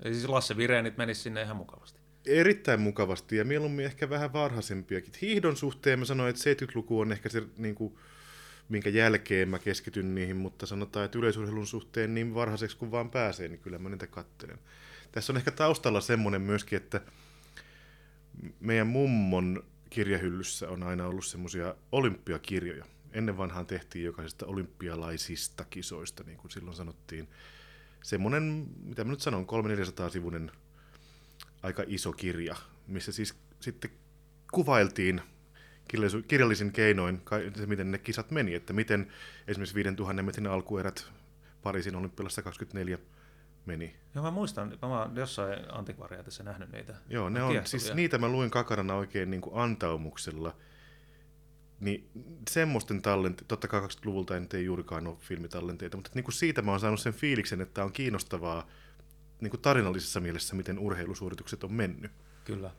[0.03, 2.01] Eli siis Lasse Virenit menisi sinne ihan mukavasti.
[2.27, 5.13] Erittäin mukavasti ja mieluummin ehkä vähän varhaisempiakin.
[5.21, 7.97] Hiihdon suhteen mä sanoin, että 70-luku on ehkä se, niin kuin,
[8.69, 13.49] minkä jälkeen mä keskityn niihin, mutta sanotaan, että yleisurheilun suhteen niin varhaiseksi kuin vaan pääsee,
[13.49, 14.59] niin kyllä mä niitä kattelen.
[15.13, 17.01] Tässä on ehkä taustalla semmoinen myöskin, että
[18.61, 22.85] meidän mummon kirjahyllyssä on aina ollut semmoisia olympiakirjoja.
[23.13, 27.29] Ennen vanhaan tehtiin jokaisesta olympialaisista kisoista, niin kuin silloin sanottiin.
[28.03, 29.47] Semmoinen, mitä mä nyt sanon,
[30.09, 30.51] 300-400 sivunen
[31.63, 33.91] aika iso kirja, missä siis sitten
[34.53, 35.21] kuvailtiin
[36.29, 37.23] kirjallisin keinoin,
[37.57, 39.13] se, miten ne kisat meni, että miten
[39.49, 41.11] esimerkiksi 5000 metrin alkuerät
[41.63, 42.99] Pariisin olympialassa 24
[43.67, 43.97] meni.
[44.15, 46.95] Joo, mä muistan, mä oon jossain antikvariaatissa nähnyt niitä.
[47.09, 50.57] Joo, ne on, siis niitä mä luin kakarana oikein niin kuin antaumuksella.
[51.81, 52.11] Niin
[52.51, 56.71] semmoisten tallenteita, totta kai 20-luvulta en ei juurikaan ole filmitallenteita, mutta niin kuin siitä mä
[56.71, 58.67] oon saanut sen fiiliksen, että on kiinnostavaa
[59.41, 62.13] niin kuin tarinallisessa mielessä, miten urheilusuoritukset on mennyt.
[62.45, 62.71] Kyllä.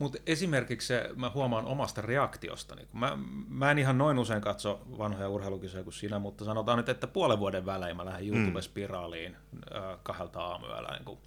[0.00, 4.80] Mutta esimerkiksi se, mä huomaan omasta reaktiosta, niin mä, mä en ihan noin usein katso
[4.98, 8.46] vanhoja urheilukisoja kuin sinä, mutta sanotaan nyt, että puolen vuoden välein mä lähden mm.
[8.46, 9.36] YouTube-spiraaliin
[9.76, 11.18] äh, kahdelta aamuyöllä niin kuin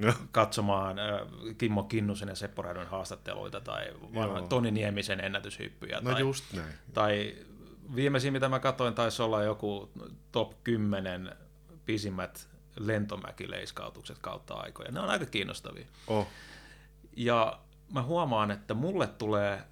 [0.00, 0.12] no.
[0.32, 1.20] katsomaan äh,
[1.58, 3.86] Kimmo Kinnusen ja Seppo Rädyn haastatteluita tai
[4.48, 6.00] Toni Niemisen ennätyshyppyjä.
[6.00, 6.74] No tai, just näin.
[6.94, 7.36] Tai
[7.94, 9.90] viimeisin, mitä mä katsoin, taisi olla joku
[10.32, 11.36] top 10
[11.84, 14.90] pisimmät lentomäkileiskautukset kautta aikoja.
[14.90, 15.86] Ne on aika kiinnostavia.
[16.06, 16.28] Oh.
[17.16, 17.60] Ja
[17.92, 19.62] mä huomaan, että mulle tulee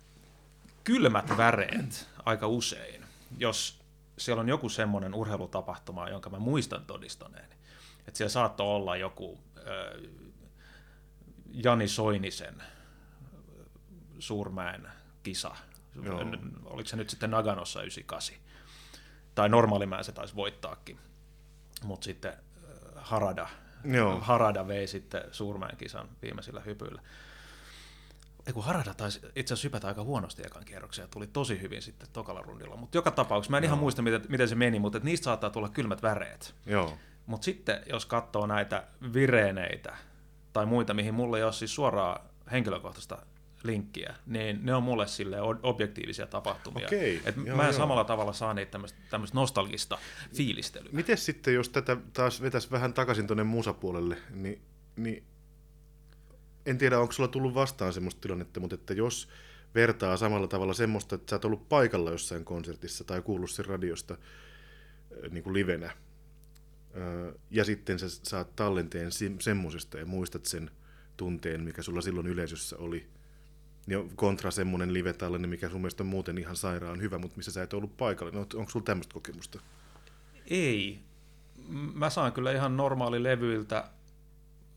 [0.85, 3.05] kylmät väreet aika usein,
[3.39, 3.81] jos
[4.19, 7.55] siellä on joku semmoinen urheilutapahtuma, jonka mä muistan todistaneeni.
[8.07, 10.11] Että siellä saattoi olla joku äh,
[11.53, 12.63] Jani Soinisen
[14.19, 14.89] Suurmäen
[15.23, 15.57] kisa.
[16.03, 16.21] Joo.
[16.65, 18.37] Oliko se nyt sitten Naganossa 98?
[19.35, 20.99] Tai normaalimäen se taisi voittaakin.
[21.85, 22.33] Mutta sitten
[22.97, 23.49] Harada,
[23.85, 24.21] Joo.
[24.21, 27.03] Harada vei sitten Suurmäen kisan viimeisillä hypyillä
[28.49, 31.83] ei kun Harada taisi itse asiassa hypätä aika huonosti ekan kierroksen ja tuli tosi hyvin
[31.83, 32.77] sitten tokalla rundilla.
[32.77, 35.69] Mutta joka tapauksessa, mä en ihan muista, miten, miten se meni, mutta niistä saattaa tulla
[35.69, 36.55] kylmät väreet.
[36.67, 36.99] Joo.
[37.27, 39.97] Mutta sitten, jos katsoo näitä vireeneitä
[40.53, 43.27] tai muita, mihin mulla ei ole siis suoraa henkilökohtaista
[43.63, 46.87] linkkiä, niin ne on mulle sille objektiivisia tapahtumia.
[46.87, 47.79] Okei, Et joo, mä en joo.
[47.79, 49.99] samalla tavalla saa niitä tämmöistä, tämmöistä nostalgista
[50.35, 50.91] fiilistelyä.
[50.93, 54.63] Miten sitten, jos tätä taas vetäisi vähän takaisin tuonne musapuolelle, niin,
[54.97, 55.25] niin
[56.69, 59.29] en tiedä, onko sulla tullut vastaan semmoista tilannetta, mutta että jos
[59.75, 64.15] vertaa samalla tavalla semmoista, että sä oot ollut paikalla jossain konsertissa tai kuullut sen radiosta
[64.15, 65.95] äh, niin kuin livenä, äh,
[67.51, 70.71] ja sitten sä saat tallenteen semmoisesta ja muistat sen
[71.17, 73.07] tunteen, mikä sulla silloin yleisössä oli,
[73.87, 77.53] niin on kontra semmoinen live-tallenne, mikä sun mielestä on muuten ihan sairaan hyvä, mutta missä
[77.53, 78.33] sä et ollut paikalla.
[78.33, 79.61] No, onko sulla tämmöistä kokemusta?
[80.51, 81.01] Ei.
[81.95, 83.91] Mä saan kyllä ihan normaali levyiltä,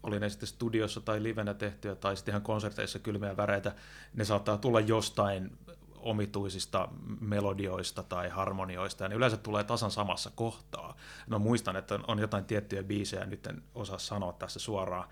[0.03, 3.75] oli ne sitten studiossa tai livenä tehtyä tai sitten ihan konserteissa kylmiä väreitä,
[4.13, 5.57] ne saattaa tulla jostain
[5.95, 6.87] omituisista
[7.19, 10.97] melodioista tai harmonioista, ja ne yleensä tulee tasan samassa kohtaa.
[11.27, 15.09] No muistan, että on- jotain tiettyjä biisejä, nyt en osaa sanoa tässä suoraan,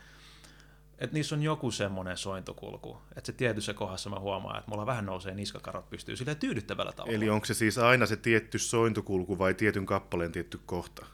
[1.00, 5.06] että niissä on joku semmoinen sointukulku, että se tietyssä kohdassa mä huomaan, että mulla vähän
[5.06, 7.16] nousee niskakarot pystyy sille tyydyttävällä tavalla.
[7.16, 11.06] Eli onko se siis aina se tietty sointukulku vai tietyn kappaleen tietty kohta?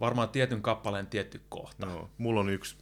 [0.00, 1.86] Varmaan tietyn kappaleen tietty kohta.
[1.86, 2.76] No, mulla on yksi,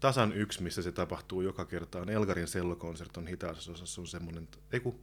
[0.00, 1.98] tasan yksi, missä se tapahtuu joka kerta.
[1.98, 5.00] On Elgarin sellokonserton hitaassa osassa on semmoinen, ei ku,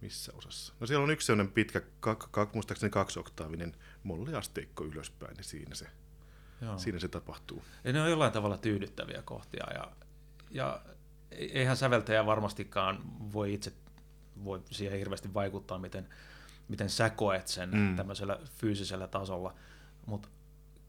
[0.00, 0.74] missä osassa?
[0.80, 5.86] No siellä on yksi semmoinen pitkä, kak, kak, muistaakseni kaksioktaavininen molliasteikko ylöspäin, niin siinä se,
[6.60, 6.78] Joo.
[6.78, 7.62] siinä se tapahtuu.
[7.84, 9.66] Ja ne on jollain tavalla tyydyttäviä kohtia.
[9.74, 9.92] Ja,
[10.50, 10.82] ja
[11.30, 13.72] eihän säveltäjä varmastikaan voi itse
[14.44, 16.08] voi siihen hirveästi vaikuttaa, miten,
[16.68, 17.96] miten sä koet sen mm.
[17.96, 19.54] tämmöisellä fyysisellä tasolla.
[20.06, 20.28] Mutta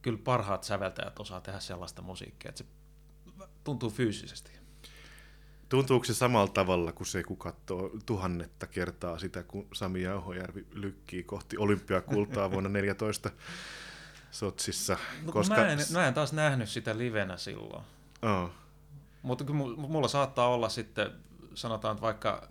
[0.02, 2.66] kyllä parhaat säveltäjät osaa tehdä sellaista musiikkia, että se
[3.64, 4.52] tuntuu fyysisesti.
[5.70, 11.24] Tuntuuko se samalla tavalla kuin se, kun katsoo tuhannetta kertaa sitä, kun Sami Jauhojärvi lykkii
[11.24, 13.30] kohti olympiakultaa vuonna 14
[14.32, 14.98] Sotsissa?
[15.26, 15.56] No, Koska...
[15.56, 17.84] mä, en, mä en taas nähnyt sitä livenä silloin.
[18.22, 18.50] Oh,
[19.22, 19.44] Mutta
[19.78, 21.12] mulla saattaa olla sitten,
[21.54, 22.48] sanotaan vaikka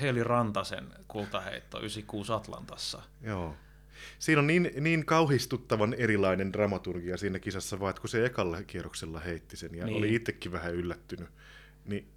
[0.00, 3.02] Heli Rantasen kultaheitto 96 Atlantassa.
[3.22, 3.54] joo.
[4.18, 9.20] Siinä on niin, niin kauhistuttavan erilainen dramaturgia siinä kisassa, vaan että kun se ekalla kierroksella
[9.20, 9.96] heitti sen ja niin.
[9.96, 11.28] Oli itsekin vähän yllättynyt,
[11.84, 12.08] niin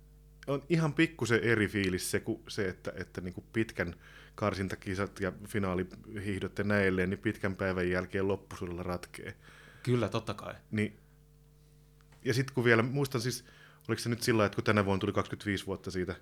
[0.48, 3.96] on ihan pikkusen eri fiilis se, kuin se että, että niin kuin pitkän
[4.36, 9.36] karsintakisat ja finaalihiihdot ja näilleen, niin pitkän päivän jälkeen loppusuudella ratkee.
[9.84, 10.54] Kyllä, totta kai.
[10.72, 11.00] Niin,
[12.26, 13.46] ja sitten kun vielä, muistan siis,
[13.88, 16.16] oliko se nyt sillä että kun tänä vuonna tuli 25 vuotta siitä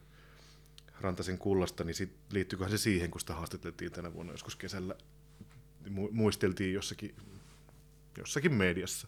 [1.02, 4.96] Rantasen kullasta, niin sit, liittyyköhän se siihen, kun sitä haastateltiin tänä vuonna joskus kesällä,
[6.12, 7.16] muisteltiin jossakin,
[8.18, 9.08] jossakin mediassa.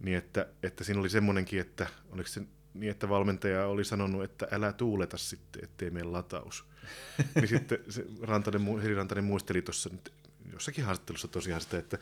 [0.00, 2.42] Niin että, että siinä oli semmoinenkin, että oliko se
[2.74, 6.64] niin, että valmentaja oli sanonut, että älä tuuleta sitten, ettei mene lataus.
[7.34, 10.12] niin sitten se Rantanen, Heli Rantanen muisteli tuossa nyt
[10.52, 11.98] jossakin haastattelussa tosiaan sitä, että,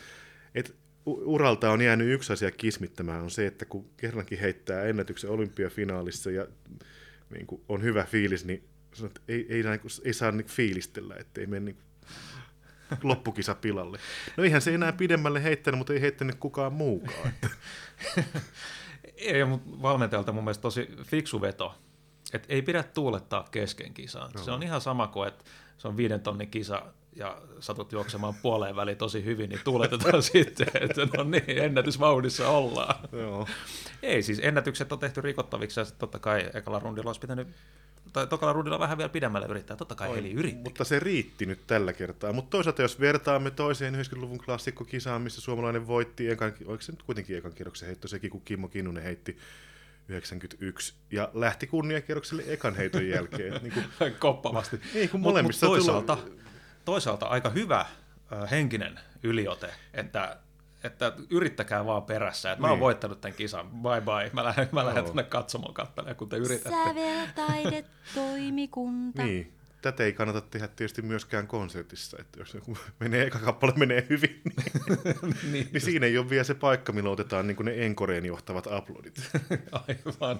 [0.54, 0.72] että
[1.06, 6.46] uralta on jäänyt yksi asia kismittämään, on se, että kun kerrankin heittää ennätyksen olympiafinaalissa ja
[7.30, 11.14] niin kuin on hyvä fiilis, niin sanoo, että ei, ei, näin, ei saa niin fiilistellä,
[11.18, 11.78] ettei mene niin
[13.02, 13.98] loppukisa pilalle.
[14.36, 17.32] No eihän se enää pidemmälle heittänyt, mutta ei heittänyt kukaan muukaan.
[19.16, 21.74] Ei, mutta valmentajalta mun mielestä tosi fiksu veto.
[22.32, 24.30] Et ei pidä tuulettaa kesken kisaan.
[24.44, 25.44] Se on ihan sama kuin, että
[25.78, 26.82] se on viiden tonnin kisa
[27.16, 32.94] ja satut juoksemaan puoleen väliin tosi hyvin, niin tuuletetaan sitten, että no niin, ennätysvauhdissa ollaan.
[33.12, 33.48] Joo.
[34.02, 37.48] Ei, siis ennätykset on tehty rikottaviksi ja totta kai ekalla rundilla olisi pitänyt,
[38.12, 39.76] tai tokalla rundilla vähän vielä pidemmälle yrittää.
[39.76, 40.62] Totta kai Heli yritti.
[40.62, 42.32] Mutta se riitti nyt tällä kertaa.
[42.32, 47.36] Mutta toisaalta jos vertaamme toiseen 90-luvun klassikkokisaan, missä suomalainen voitti, ekan, oliko se nyt kuitenkin
[47.38, 49.38] ekan kierroksen heitto, sekin kun Kimmo Kinnunen heitti
[50.08, 53.52] 91 ja lähti kunniakierrokselle ekan heiton jälkeen.
[53.62, 54.80] niin kuin, Koppavasti.
[54.94, 56.40] Niin, Mut- molemmissa mut on toisaalta, tullut-
[56.84, 57.86] toisaalta aika hyvä
[58.50, 60.36] henkinen yliote, että,
[60.84, 62.52] että yrittäkää vaan perässä.
[62.52, 62.80] Että mä oon Niin.
[62.84, 64.30] voittanut tämän kisan, bye bye.
[64.32, 66.70] Mä lähden, mä lähden tuonne katsomaan katselemaan, kun te yritätte.
[66.70, 69.22] Säveltaidetoimikunta.
[69.22, 74.06] niin, tätä ei kannata tehdä tietysti myöskään konsertissa, että jos joku menee, eka kappale menee
[74.10, 74.56] hyvin, niin,
[75.52, 79.30] niin, niin siinä ei ole vielä se paikka, milloin otetaan niin ne enkoreen johtavat aplodit.
[79.88, 80.38] aivan.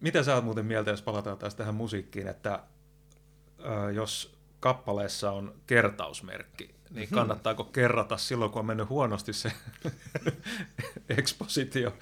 [0.00, 2.60] Mitä sä oot muuten mieltä, jos palataan taas tähän musiikkiin, että
[3.60, 9.52] ö, jos kappaleessa on kertausmerkki, niin kannattaako kerrata silloin, kun on mennyt huonosti se
[11.18, 11.98] ekspositio,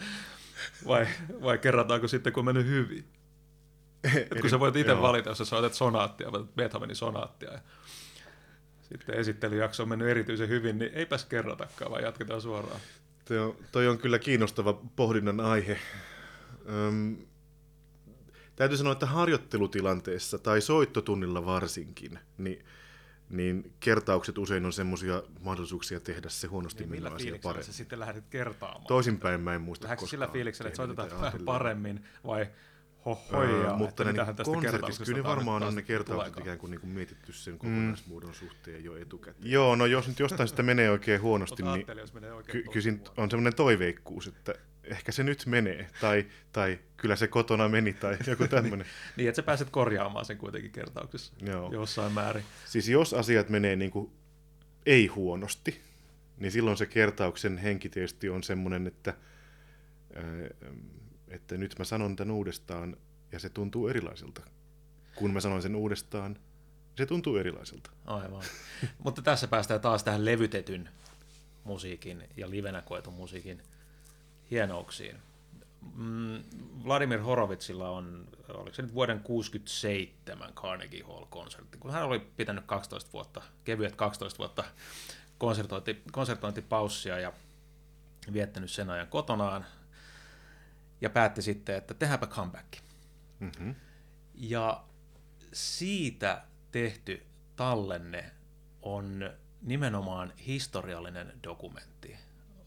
[0.86, 1.06] vai,
[1.42, 3.04] vai kerrataanko sitten, kun on mennyt hyvin?
[4.14, 7.58] Et kun sä voit itse valita, jos sä soitat sonaattia, valitat Beethovenin sonaattia, ja
[8.82, 12.80] sitten esittelyjakso on mennyt erityisen hyvin, niin eipäs kerratakaan, vaan jatketaan suoraan.
[13.24, 15.78] Toi on, toi on kyllä kiinnostava pohdinnan aihe.
[16.68, 17.16] Öm,
[18.56, 22.64] täytyy sanoa, että harjoittelutilanteessa tai soittotunnilla varsinkin, niin,
[23.32, 27.64] niin kertaukset usein on semmoisia mahdollisuuksia tehdä se huonosti Niin niin millä asia fiiliksellä paremmin.
[27.66, 28.86] sä sitten lähdit kertaamaan?
[28.86, 32.46] Toisinpäin mä en muista Lähdekö sillä koskaan fiiliksellä, että soitetaan vähän paremmin vai Öö,
[33.04, 36.80] hohoja, mutta että ne konsertissa, kertauksesta kyllä ne varmaan on ne kertaukset ikään kuin, niin
[36.80, 39.50] kuin mietitty sen kokonaismuodon suhteen jo etukäteen.
[39.50, 39.78] Joo, Niin.
[39.78, 41.86] no jos nyt jostain sitä menee oikein huonosti, Mutta niin
[42.46, 47.68] ky- kyllä on semmoinen toiveikkuus, että ehkä se nyt menee, tai, tai kyllä se kotona
[47.68, 48.86] meni, tai joku tämmöinen.
[49.16, 51.72] Niin, että sä pääset korjaamaan sen kuitenkin kertauksessa Joo.
[51.72, 52.44] jossain määrin.
[52.66, 54.12] Siis jos asiat menee niin kuin
[54.86, 55.80] ei huonosti,
[56.38, 59.14] niin silloin se kertauksen henki tietysti on semmoinen, että,
[60.14, 60.22] ää,
[61.28, 62.96] että nyt mä sanon tämän uudestaan
[63.32, 64.42] ja se tuntuu erilaiselta.
[65.14, 66.38] Kun mä sanon sen uudestaan,
[66.96, 67.90] se tuntuu erilaiselta.
[68.04, 68.42] Aivan.
[69.04, 70.88] Mutta tässä päästään taas tähän levytetyn
[71.64, 73.62] musiikin ja livenä koetun musiikin
[74.52, 75.16] hienouksiin.
[75.94, 76.42] Mm,
[76.84, 83.12] Vladimir Horovitsilla on, oliko se nyt vuoden 67 Carnegie Hall-konsertti, kun hän oli pitänyt 12
[83.12, 84.64] vuotta, kevyet 12 vuotta
[85.38, 87.32] konsertointi, konsertointipaussia ja
[88.32, 89.66] viettänyt sen ajan kotonaan
[91.00, 92.68] ja päätti sitten, että tehdäänpä comeback.
[93.40, 93.74] Mm-hmm.
[94.34, 94.84] Ja
[95.52, 98.32] siitä tehty tallenne
[98.82, 99.30] on
[99.62, 102.16] nimenomaan historiallinen dokumentti,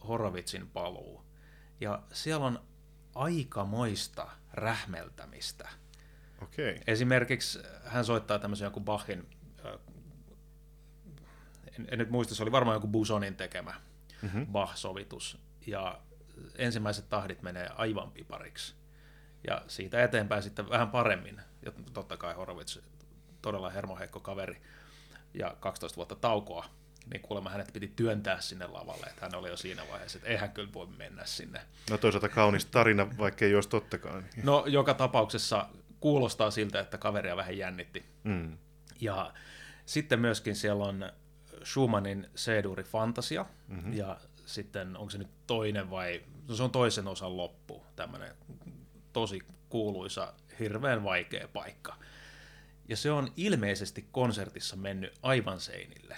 [0.08, 1.25] Horovitsin paluu.
[1.82, 2.60] Ja siellä on
[3.16, 5.70] aikamoista rähmeltämistä.
[6.42, 6.82] Okei.
[6.88, 9.30] Esimerkiksi hän soittaa tämmöisen joku Bachin,
[9.66, 9.72] äh,
[11.80, 13.74] en, en nyt muista, se oli varmaan joku Busonin tekemä
[14.22, 14.48] Mm-hmm.
[14.52, 15.38] Bach-sovitus.
[15.68, 16.00] Ja
[16.56, 18.76] ensimmäiset tahdit menee aivan pipariksi.
[19.48, 21.42] Ja siitä eteenpäin sitten vähän paremmin.
[21.66, 22.78] Ja totta kai Horowitz,
[23.42, 24.62] todella hermoheikko kaveri
[25.34, 26.66] ja 12 vuotta taukoa,
[27.12, 30.52] niin kuulemma hänet piti työntää sinne lavalle, että hän oli jo siinä vaiheessa, että eihän
[30.52, 31.62] kyllä voi mennä sinne.
[31.90, 34.26] No toisaalta kaunis tarina, vaikka ei olisi tottakaan.
[34.44, 38.06] No joka tapauksessa kuulostaa siltä, että kaveria vähän jännitti.
[38.24, 38.58] Mm.
[39.02, 39.34] Ja
[39.86, 41.12] sitten myöskin siellä on
[41.64, 43.94] Schumannin C-duuri Fantasia, mm-hmm.
[43.94, 48.36] ja sitten onko se nyt toinen vai, no se on toisen osan loppu, tämmöinen
[49.14, 51.96] tosi kuuluisa, hirveän vaikea paikka.
[52.88, 56.18] Ja se on ilmeisesti konsertissa mennyt aivan seinille.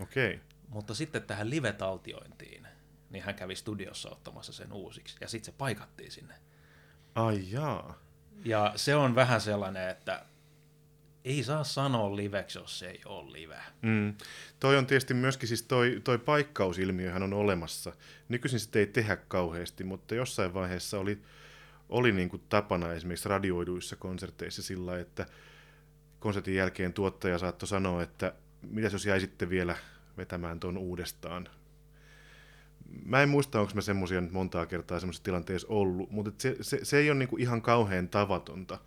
[0.00, 0.40] Okei.
[0.68, 2.68] Mutta sitten tähän live-taltiointiin,
[3.10, 6.34] niin hän kävi studiossa ottamassa sen uusiksi, ja sitten se paikattiin sinne.
[7.14, 7.98] Ai jaa.
[8.44, 10.26] Ja se on vähän sellainen, että
[11.24, 13.58] ei saa sanoa liveksi, jos se ei ole live.
[13.82, 14.14] Mm.
[14.60, 17.92] Toi on tietysti myöskin siis toi, toi paikkausilmiöhän on olemassa.
[18.28, 21.22] Nykyisin sitä ei tehdä kauheasti, mutta jossain vaiheessa oli,
[21.88, 25.26] oli niin kuin tapana esimerkiksi radioiduissa konserteissa sillä että
[26.18, 28.32] konsertin jälkeen tuottaja saattoi sanoa, että
[28.70, 29.76] mitäs jos jäisitte vielä
[30.16, 31.48] vetämään ton uudestaan.
[33.04, 36.80] Mä en muista, onko mä semmoisia nyt montaa kertaa semmoisessa tilanteessa ollut, mutta se, se,
[36.82, 38.78] se ei ole niinku ihan kauhean tavatonta,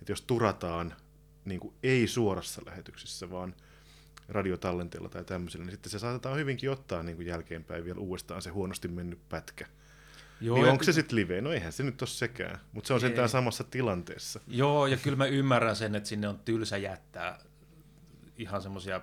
[0.00, 0.94] että jos turataan
[1.44, 3.54] niinku ei suorassa lähetyksessä, vaan
[4.28, 8.88] radiotallenteella tai tämmöisellä, niin sitten se saatetaan hyvinkin ottaa niinku jälkeenpäin vielä uudestaan se huonosti
[8.88, 9.66] mennyt pätkä.
[10.40, 11.40] Joo, niin onko ky- se sitten live?
[11.40, 14.40] No eihän se nyt ole sekään, mutta se on sentään samassa tilanteessa.
[14.46, 17.38] Joo, ja kyllä mä ymmärrän sen, että sinne on tylsä jättää
[18.36, 19.00] ihan semmoisia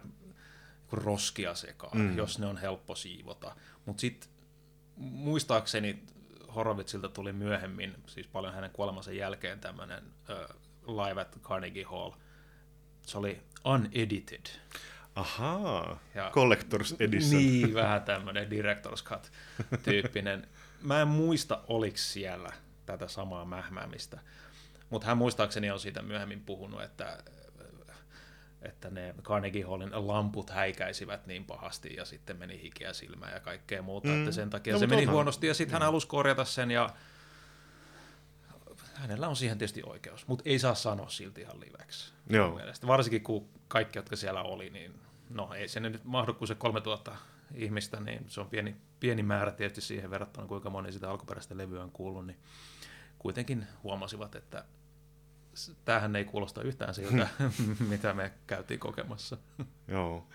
[0.92, 2.18] roskia sekaan, Mm.
[2.18, 3.56] jos ne on helppo siivota.
[3.86, 4.30] Mutta sitten
[4.96, 6.04] muistaakseni
[6.56, 12.12] Horovitsilta tuli myöhemmin, siis paljon hänen kuolemansa jälkeen, tämmöinen uh, Live at Carnegie Hall.
[13.02, 14.46] Se oli unedited.
[15.16, 17.42] Ahaa, Ja- Collector's Edition.
[17.42, 20.48] Niin, vähän tämmöinen Director's Cut-tyyppinen.
[20.82, 22.54] Mä en muista, oliko siellä
[22.86, 24.20] tätä samaa mähmäämistä,
[24.90, 27.24] mutta hän muistaakseni on siitä myöhemmin puhunut, että,
[28.62, 33.82] että ne Carnegie Hallin lamput häikäisivät niin pahasti ja sitten meni hikeä silmään ja kaikkea
[33.82, 34.14] muuta, Mm.
[34.14, 34.20] mm.
[34.20, 36.90] että sen takia No, se meni onhan- huonosti ja sitten hän halusi korjata sen ja
[38.94, 42.14] hänellä on siihen tietysti oikeus, mutta ei saa sanoa silti ihan liveksi.
[42.30, 42.56] Joo.
[42.56, 42.88] mielestä.
[42.88, 45.00] Varsinkin kun kaikki, jotka siellä oli, niin
[45.30, 47.16] no ei se nyt mahdu kuin se 3000
[47.56, 51.84] ihmistä, niin se on pieni, pieni määrä tietysti siihen verrattuna, kuinka moni sitä alkuperäistä levyä
[51.84, 52.38] on kuullut, niin
[53.20, 54.66] kuitenkin huomasivat, että
[55.86, 57.28] tämähän ei kuulosta yhtään siltä,
[57.90, 59.38] mitä me käytiin kokemassa.
[59.88, 60.28] Joo.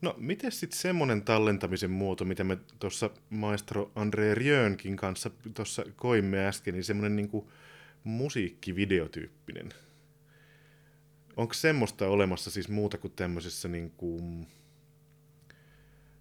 [0.00, 6.46] No, miten sitten semmoinen tallentamisen muoto, mitä me tuossa maestro André Riönkin kanssa tuossa koimme
[6.46, 7.50] äsken, niin semmoinen niinku
[8.04, 9.68] musiikkivideotyyppinen.
[11.36, 14.18] Onko semmoista olemassa siis muuta kuin tämmöisessä niinku,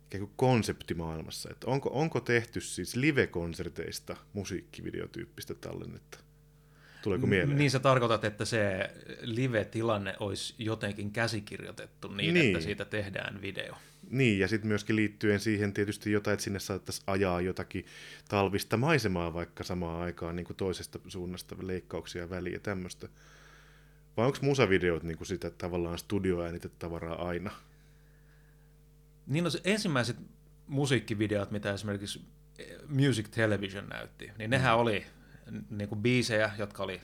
[0.09, 1.49] kuin konseptimaailmassa?
[1.51, 6.28] Että onko, onko tehty siis live-konserteista musiikkivideotyyppistä tallennetta?
[7.01, 7.57] Tuleeko mieleen?
[7.57, 8.89] Niin sä tarkoitat, että se
[9.21, 12.47] live-tilanne olisi jotenkin käsikirjoitettu niin, Niin.
[12.55, 13.75] että siitä tehdään video.
[14.09, 17.85] Niin, ja sitten myöskin liittyen siihen tietysti jotain, että sinne saattaisi ajaa jotakin
[18.29, 23.07] talvista maisemaa vaikka samaan aikaan niin kuin toisesta suunnasta leikkauksia väliä ja tämmöistä.
[24.17, 27.51] Vai onko musavideot niin kuin sitä tavallaan studioäänitettävaraa aina?
[29.27, 30.17] Niin no se ensimmäiset
[30.67, 32.21] musiikkivideot, mitä esimerkiksi
[32.87, 34.81] Music Television näytti, niin nehän mm.
[34.81, 35.05] oli
[35.69, 37.01] niin kuin biisejä, jotka oli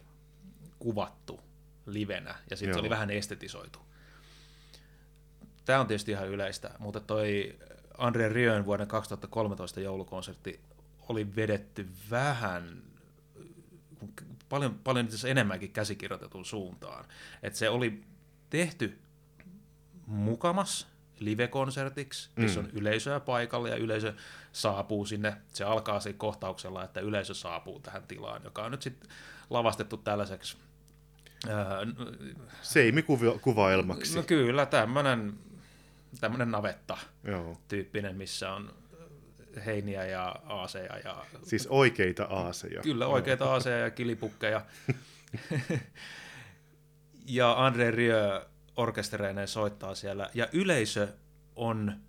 [0.79, 1.41] kuvattu
[1.85, 3.79] livenä, ja sitten se oli vähän estetisoitu.
[5.65, 7.59] Tämä on tietysti ihan yleistä, mutta toi
[7.97, 10.59] Andre Riön vuoden 2013 joulukonsertti
[11.09, 12.83] oli vedetty vähän,
[14.49, 17.05] paljon, paljon itse enemmänkin käsikirjoitetun suuntaan.
[17.43, 18.03] Et se oli
[18.49, 18.99] tehty
[20.05, 20.87] mukamas
[21.19, 22.65] live-konsertiksi, missä mm.
[22.65, 24.13] on yleisöä paikalla ja yleisö
[24.51, 25.37] saapuu sinne.
[25.53, 29.09] Se alkaa siinä kohtauksella, että yleisö saapuu tähän tilaan, joka on nyt sitten
[29.49, 30.57] lavastettu tällaiseksi
[32.61, 34.15] Seimikuvaelmaksi.
[34.15, 35.33] No kyllä, tämmöinen
[36.19, 37.57] tämmöinen navetta Joo.
[37.67, 38.73] tyyppinen, missä on
[39.65, 40.97] heiniä ja aaseja.
[40.97, 41.25] Ja...
[41.43, 42.81] Siis oikeita aaseja.
[42.81, 44.61] Kyllä, oikeita aaseja ja kilipukkeja.
[47.25, 48.41] ja Andre Rieu
[48.77, 50.29] orkestereineen soittaa siellä.
[50.33, 51.07] Ja yleisö
[51.55, 51.99] on,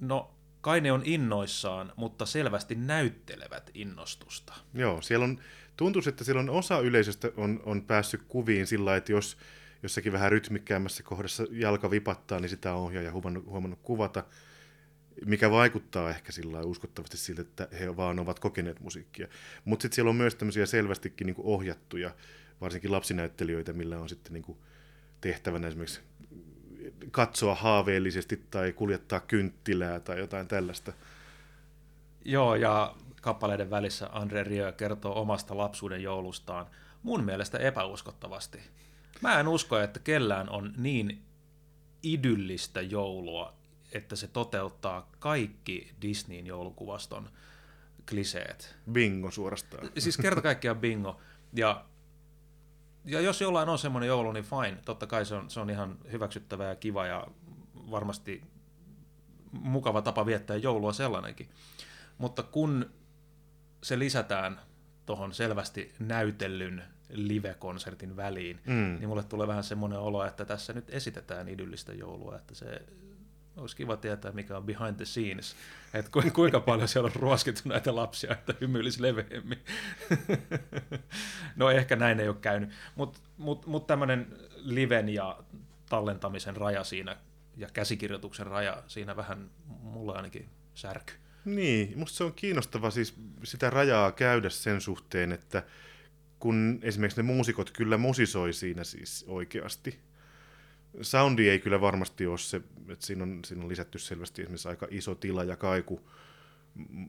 [0.00, 4.54] no kai ne on innoissaan, mutta selvästi näyttelevät innostusta.
[4.74, 5.40] Joo, siellä on,
[5.76, 9.36] tuntuu, että siellä on osa yleisöstä on, on päässyt kuviin sillä että jos
[9.82, 14.24] jossakin vähän rytmikkäämmässä kohdassa jalka vipattaa, niin sitä on ohjaaja huomannut, huomannut kuvata,
[15.26, 19.28] mikä vaikuttaa ehkä sillä uskottavasti siltä, että he vaan ovat kokeneet musiikkia.
[19.64, 22.14] Mutta sitten siellä on myös tämmöisiä selvästikin niin ohjattuja,
[22.60, 24.56] varsinkin lapsinäyttelijöitä, millä on sitten niin
[25.20, 26.00] tehtävänä esimerkiksi
[27.10, 30.92] katsoa haaveellisesti tai kuljettaa kynttilää tai jotain tällaista.
[32.24, 36.66] Joo, ja kappaleiden välissä Andre Rieu kertoo omasta lapsuuden joulustaan
[37.02, 38.60] mun mielestä epäuskottavasti.
[39.20, 41.22] Mä en usko, että kellään on niin
[42.02, 43.54] idyllistä joulua,
[43.92, 47.30] että se toteuttaa kaikki Disneyn joulukuvaston
[48.08, 48.76] kliseet.
[48.92, 49.90] Bingo suorastaan.
[49.98, 51.20] Siis kerta kaikkiaan bingo.
[51.52, 51.84] Ja,
[53.04, 54.78] ja jos jollain on semmoinen joulu, niin fine.
[54.84, 57.26] Totta kai se on, se on ihan hyväksyttävää ja kiva ja
[57.90, 58.42] varmasti
[59.52, 61.48] mukava tapa viettää joulua sellainenkin.
[62.18, 62.90] Mutta kun
[63.82, 64.60] se lisätään
[65.06, 66.82] tuohon selvästi näytellyn
[67.12, 68.96] live-konsertin väliin, mm.
[68.98, 72.82] niin mulle tulee vähän semmoinen olo, että tässä nyt esitetään idyllistä joulua, että se
[73.60, 75.56] olisi kiva tietää, mikä on behind the scenes,
[75.94, 79.58] että kuinka paljon siellä on ruoskittu näitä lapsia, että hymyilisi leveämmin.
[81.56, 85.38] no ehkä näin ei ole käynyt, mutta mut, mut tämmöinen liven ja
[85.88, 87.16] tallentamisen raja siinä
[87.56, 91.12] ja käsikirjoituksen raja siinä vähän mulla ainakin särky.
[91.44, 95.62] Niin, musta se on kiinnostava siis sitä rajaa käydä sen suhteen, että
[96.38, 100.09] kun esimerkiksi ne muusikot kyllä musisoi siinä siis oikeasti.
[101.02, 102.56] Soundi ei kyllä varmasti ole se,
[102.88, 106.10] että siinä on, siinä on lisätty selvästi esimerkiksi aika iso tila ja kaiku,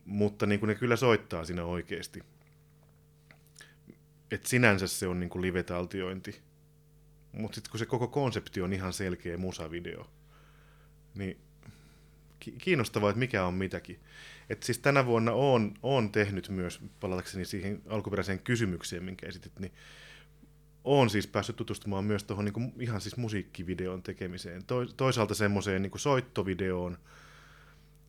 [0.05, 2.23] mutta niin kuin ne kyllä soittaa siinä oikeasti.
[4.31, 6.41] Et sinänsä se on niin kuin live-taltiointi.
[7.31, 10.09] Mutta sitten kun se koko konsepti on ihan selkeä musavideo,
[11.15, 11.37] niin
[12.57, 13.99] kiinnostavaa, että mikä on mitäkin.
[14.49, 19.73] Et siis tänä vuonna on, on tehnyt myös, palatakseni siihen alkuperäiseen kysymykseen, minkä esitit, niin
[20.83, 24.63] on siis päässyt tutustumaan myös tuohon niin ihan siis musiikkivideon tekemiseen.
[24.97, 26.97] toisaalta semmoiseen niin soittovideoon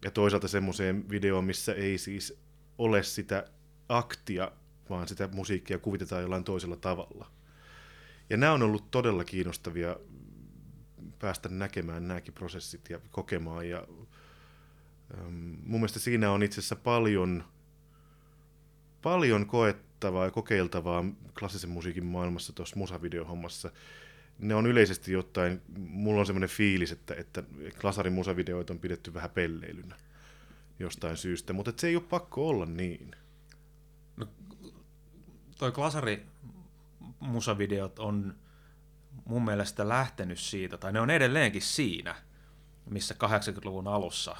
[0.04, 2.38] ja toisaalta semmoiseen videoon, missä ei siis
[2.78, 3.44] ole sitä
[3.88, 4.52] aktia,
[4.90, 7.30] vaan sitä musiikkia kuvitetaan jollain toisella tavalla.
[8.30, 9.96] Ja nämä on ollut todella kiinnostavia
[11.18, 13.86] päästä näkemään nämäkin prosessit ja kokemaan ja
[15.64, 17.44] mun mielestä siinä on itse asiassa paljon,
[19.02, 21.04] paljon koettavaa ja kokeiltavaa
[21.38, 23.70] klassisen musiikin maailmassa tuossa musavideohommassa.
[24.38, 27.42] Ne on yleisesti jotain, mulla on semmoinen fiilis, että, että
[27.80, 29.96] klasarin musavideoita on pidetty vähän pelleilynä
[30.78, 33.10] jostain syystä, mutta se ei ole pakko olla niin.
[34.16, 34.26] No,
[35.58, 36.26] toi klasari
[37.20, 38.34] musavideot on
[39.24, 42.14] mun mielestä lähtenyt siitä, tai ne on edelleenkin siinä,
[42.90, 44.36] missä 80-luvun alussa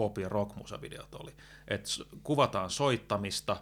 [0.00, 1.32] pop- ja rockmusavideot oli.
[1.68, 1.86] Et
[2.22, 3.56] kuvataan soittamista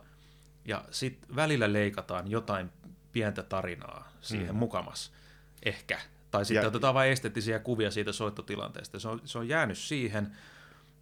[0.65, 2.71] ja sitten välillä leikataan jotain
[3.13, 4.59] pientä tarinaa siihen mm.
[4.59, 5.13] mukamas,
[5.63, 6.01] ehkä.
[6.31, 9.01] Tai sitten ja, otetaan vain esteettisiä kuvia siitä soittotilanteesta.
[9.01, 10.37] Se on, se on jäänyt siihen,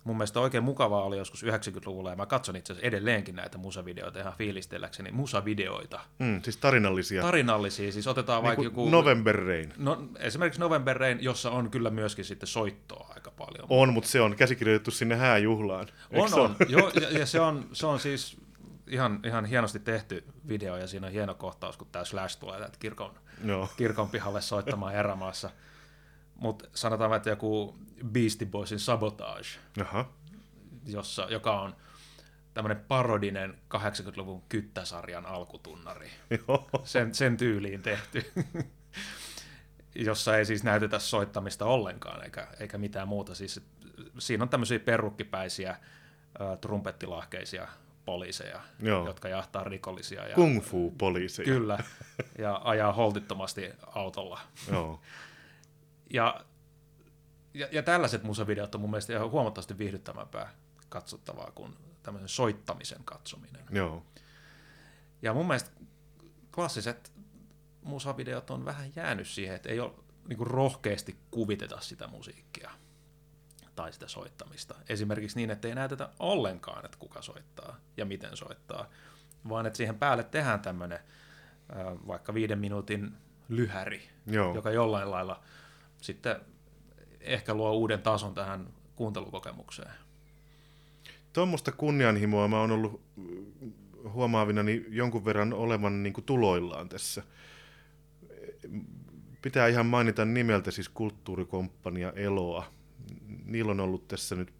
[0.06, 4.20] mun mielestä oikein mukavaa oli joskus 90-luvulla, ja mä katson itse asiassa edelleenkin näitä musavideoita
[4.20, 6.00] ihan fiilistelläkseni, musavideoita.
[6.18, 7.22] Mm, siis tarinallisia.
[7.22, 8.88] Tarinallisia, siis otetaan niin vaikka joku...
[8.88, 9.72] November Rain.
[9.76, 13.66] No, esimerkiksi November Rain, jossa on kyllä myöskin sitten soittoa aika paljon.
[13.68, 15.88] On, mutta se on käsikirjoitettu sinne hääjuhlaan.
[16.12, 16.40] On, on.
[16.40, 16.56] on.
[16.68, 18.36] Joo, ja, ja se, on, se on siis
[18.86, 23.14] ihan, ihan hienosti tehty video, ja siinä on hieno kohtaus, kun tämä Slash tulee kirkon,
[23.42, 23.68] no.
[23.76, 25.50] kirkon pihalle soittamaan erämaassa.
[26.34, 27.74] Mutta sanotaan, että joku
[28.04, 29.48] Beastie Boysin Sabotage,
[29.80, 30.12] Aha.
[30.86, 31.76] jossa, joka on
[32.54, 36.10] tämmöinen parodinen 80-luvun kyttäsarjan alkutunnari.
[36.48, 36.70] Joo.
[36.84, 38.32] Sen, sen tyyliin tehty.
[39.94, 43.34] jossa ei siis näytetä soittamista ollenkaan, eikä, eikä mitään muuta.
[43.34, 43.60] Siis,
[44.18, 45.76] siinä on tämmöisiä perukkipäisiä,
[46.60, 47.68] trumpettilahkeisia
[48.04, 49.06] poliiseja, Joo.
[49.06, 50.28] jotka jahtaa rikollisia.
[50.28, 51.44] Ja, Kung fu poliisi.
[51.44, 51.78] Kyllä,
[52.38, 54.40] ja ajaa holtittomasti autolla.
[54.70, 55.00] Joo.
[56.10, 56.40] Ja,
[57.56, 60.54] ja, ja tällaiset musavideot on mun mielestä ihan huomattavasti viihdyttävämpää
[60.88, 63.64] katsottavaa kuin tämmöisen soittamisen katsominen.
[63.70, 64.06] Joo.
[65.22, 65.70] Ja mun mielestä
[66.54, 67.12] klassiset
[67.82, 69.92] musavideot on vähän jäänyt siihen, että ei ole
[70.28, 72.70] niin rohkeasti kuviteta sitä musiikkia
[73.74, 74.74] tai sitä soittamista.
[74.88, 78.90] Esimerkiksi niin, että ei näytetä ollenkaan, että kuka soittaa ja miten soittaa,
[79.48, 80.98] vaan että siihen päälle tehdään tämmöinen
[82.06, 83.16] vaikka viiden minuutin
[83.48, 84.54] lyhäri, Joo.
[84.54, 85.42] joka jollain lailla
[86.02, 86.40] sitten
[87.26, 88.66] ehkä luo uuden tason tähän
[88.96, 89.90] kuuntelukokemukseen.
[91.32, 93.00] Tuommoista kunnianhimoa mä oon ollut
[94.12, 97.22] huomaavinani jonkun verran olevan niin kuin tuloillaan tässä.
[99.42, 102.66] Pitää ihan mainita nimeltä siis kulttuurikomppania Eloa.
[103.44, 104.52] Niillä on ollut tässä nyt,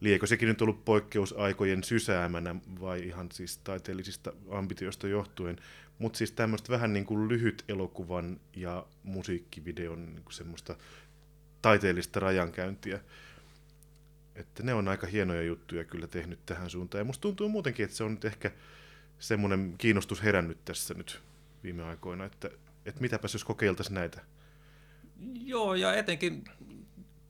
[0.00, 5.56] liekö sekin nyt ollut poikkeusaikojen sysäämänä vai ihan siis taiteellisista ambitioista johtuen,
[5.98, 10.76] mutta siis tämmöistä vähän niin kuin lyhyt elokuvan ja musiikkivideon niin kuin semmoista
[11.62, 13.00] taiteellista rajankäyntiä.
[14.34, 17.00] Että ne on aika hienoja juttuja kyllä tehnyt tähän suuntaan.
[17.00, 18.50] Ja musta tuntuu muutenkin, että se on nyt ehkä
[19.18, 21.20] semmoinen kiinnostus herännyt tässä nyt
[21.62, 22.50] viime aikoina, että,
[22.86, 24.20] että mitäpäs jos kokeiltaisiin näitä.
[25.44, 26.44] Joo, ja etenkin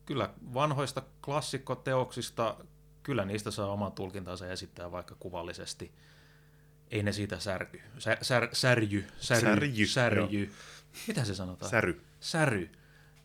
[0.07, 2.57] kyllä vanhoista klassikkoteoksista,
[3.03, 5.93] kyllä niistä saa oman tulkintansa esittää vaikka kuvallisesti.
[6.91, 7.81] Ei ne siitä särky.
[7.99, 9.05] Sär, sär, särjy.
[9.19, 9.41] Särjy.
[9.41, 10.53] Särjy, Särjy.
[11.09, 11.71] Mitä se sanotaan?
[11.71, 12.01] Säry.
[12.21, 12.71] Säry.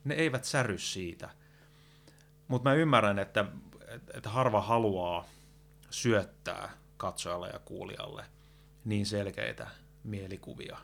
[0.06, 1.30] Ne eivät säry siitä.
[2.48, 3.46] Mutta mä ymmärrän, että,
[4.14, 5.26] että harva haluaa
[5.90, 8.26] syöttää katsojalle ja kuulijalle
[8.86, 9.68] niin selkeitä
[10.04, 10.78] mielikuvia.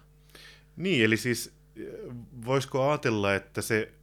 [0.75, 2.15] Niin, eli siis äh,
[2.45, 3.93] voisiko ajatella, että se,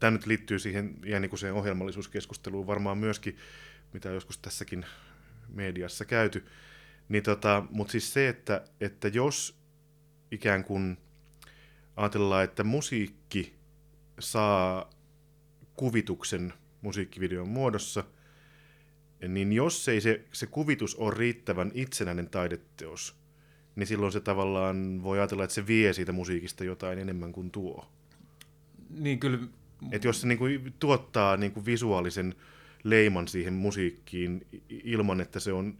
[0.00, 3.36] tämä nyt liittyy siihen jäänikuiseen ohjelmallisuuskeskusteluun varmaan myöskin,
[3.92, 4.86] mitä joskus tässäkin
[5.48, 6.46] mediassa käyty,
[7.08, 9.60] niin tota, mutta siis se, että, että jos
[10.30, 10.98] ikään kuin
[11.96, 13.59] ajatellaan, että musiikki
[14.20, 14.90] saa
[15.74, 16.52] kuvituksen
[16.82, 18.04] musiikkivideon muodossa,
[19.28, 23.16] niin jos ei se, se kuvitus ole riittävän itsenäinen taideteos,
[23.76, 27.86] niin silloin se tavallaan voi ajatella, että se vie siitä musiikista jotain enemmän kuin tuo.
[28.90, 29.38] Niin kyllä
[29.92, 32.34] Että jos se niin kuin tuottaa niin kuin visuaalisen
[32.84, 35.78] leiman siihen musiikkiin ilman, että se on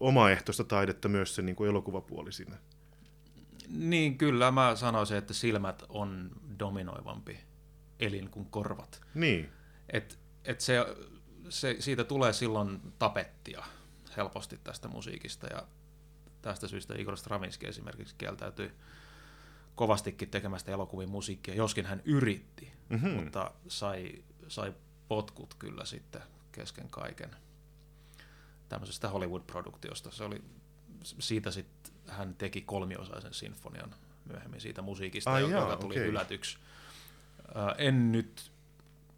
[0.00, 2.56] omaehtoista taidetta myös se niin kuin elokuvapuoli siinä.
[3.68, 7.40] Niin kyllä, mä sanoisin, että silmät on dominoivampi
[8.00, 9.00] elin kuin korvat.
[9.14, 9.52] Niin,
[9.92, 10.86] Et, et se,
[11.48, 13.64] se, siitä tulee silloin tapettia
[14.16, 15.62] helposti tästä musiikista ja
[16.42, 18.72] tästä syystä Igor Stravinsky esimerkiksi kieltäytyi
[19.74, 23.08] kovastikin tekemästä elokuvien musiikkia, joskin hän yritti, Mhm.
[23.08, 24.74] mutta sai, sai
[25.08, 27.36] potkut kyllä sitten kesken kaiken
[28.68, 30.10] tämmöisestä Hollywood-produktiosta.
[30.10, 30.44] Se oli,
[31.02, 33.94] siitä sitten hän teki kolmiosaisen sinfonian
[34.26, 36.06] myöhemmin siitä musiikista, Ai joka jaa, tuli okei.
[36.06, 36.58] hylätyksi.
[37.54, 38.52] Ää, En nyt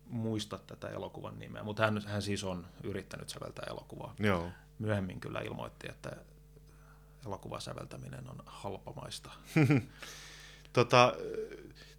[0.06, 4.14] muista tätä elokuvan nimeä, mutta hän, hän siis on yrittänyt säveltää elokuvaa.
[4.18, 4.50] joo.
[4.78, 6.16] Myöhemmin kyllä ilmoitti, että
[7.26, 9.30] elokuvasäveltäminen on halpamaista.
[10.72, 11.14] Tota,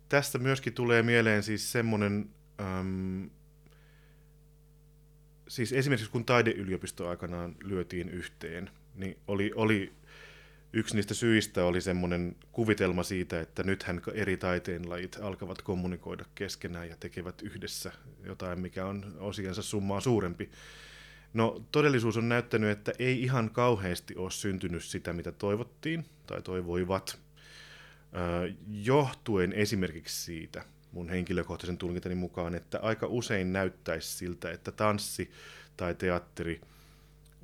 [0.10, 2.30] tästä myöskin tulee mieleen siis semmoinen,
[2.62, 3.30] äm,
[5.48, 9.94] siis esimerkiksi kun taideyliopisto aikanaan lyötiin yhteen, niin oli, oli
[10.74, 16.96] yksi niistä syistä oli semmoinen kuvitelma siitä, että nythän eri taiteenlajit alkavat kommunikoida keskenään ja
[17.00, 17.92] tekevät yhdessä
[18.24, 20.50] jotain, mikä on osiansa summaa suurempi.
[21.34, 27.20] No todellisuus on näyttänyt, että ei ihan kauheasti ole syntynyt sitä, mitä toivottiin tai toivoivat.
[28.68, 35.32] Johtuen esimerkiksi siitä mun henkilökohtaisen tulkintani mukaan, että aika usein näyttäisi siltä, että tanssi
[35.78, 36.62] tai teatteri,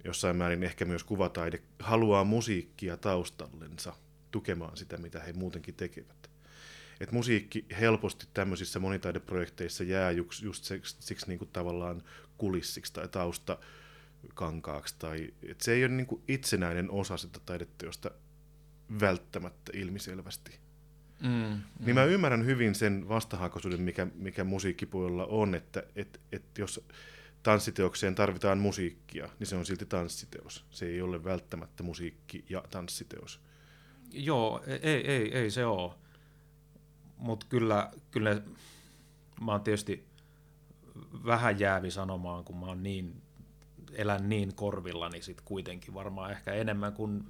[0.06, 3.94] jossain määrin ehkä myös kuvataide, haluaa musiikkia taustallensa
[4.32, 6.30] tukemaan sitä, mitä he muutenkin tekevät.
[7.00, 12.04] Et musiikki helposti tämmöisissä monitaideprojekteissa jää just, just siksi, siksi niin kuin tavallaan
[12.38, 14.96] kulissiksi tai taustakankaaksi.
[15.00, 18.12] Tai, et se ei ole niin kuin itsenäinen osa sitä taideteosta
[19.00, 20.60] välttämättä ilmiselvästi.
[21.22, 21.62] Mm, mm.
[21.80, 26.86] Niin mä ymmärrän hyvin sen vastahakoisuuden, mikä, mikä musiikkipuolella on, että et, et jos
[27.46, 30.66] tanssiteokseen tarvitaan musiikkia, niin se on silti tanssiteos.
[30.70, 33.42] Se ei ole välttämättä musiikki ja tanssiteos.
[34.12, 35.94] Joo, ei, ei, ei se ole.
[37.18, 38.42] Mutta kyllä, kyllä
[39.42, 40.08] mä oon tietysti
[41.26, 43.22] vähän jäävi sanomaan, kun mä oon niin,
[43.94, 47.24] elän niin korvilla, niin sit kuitenkin varmaan ehkä enemmän kuin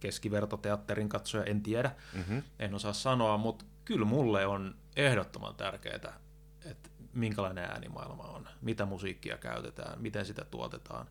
[0.00, 2.42] keskivertoteatterin katsoja, en tiedä, mm-hmm.
[2.58, 6.20] en osaa sanoa, mutta kyllä mulle on ehdottoman tärkeää,
[6.64, 11.06] että minkälainen äänimaailma on, mitä musiikkia käytetään, miten sitä tuotetaan.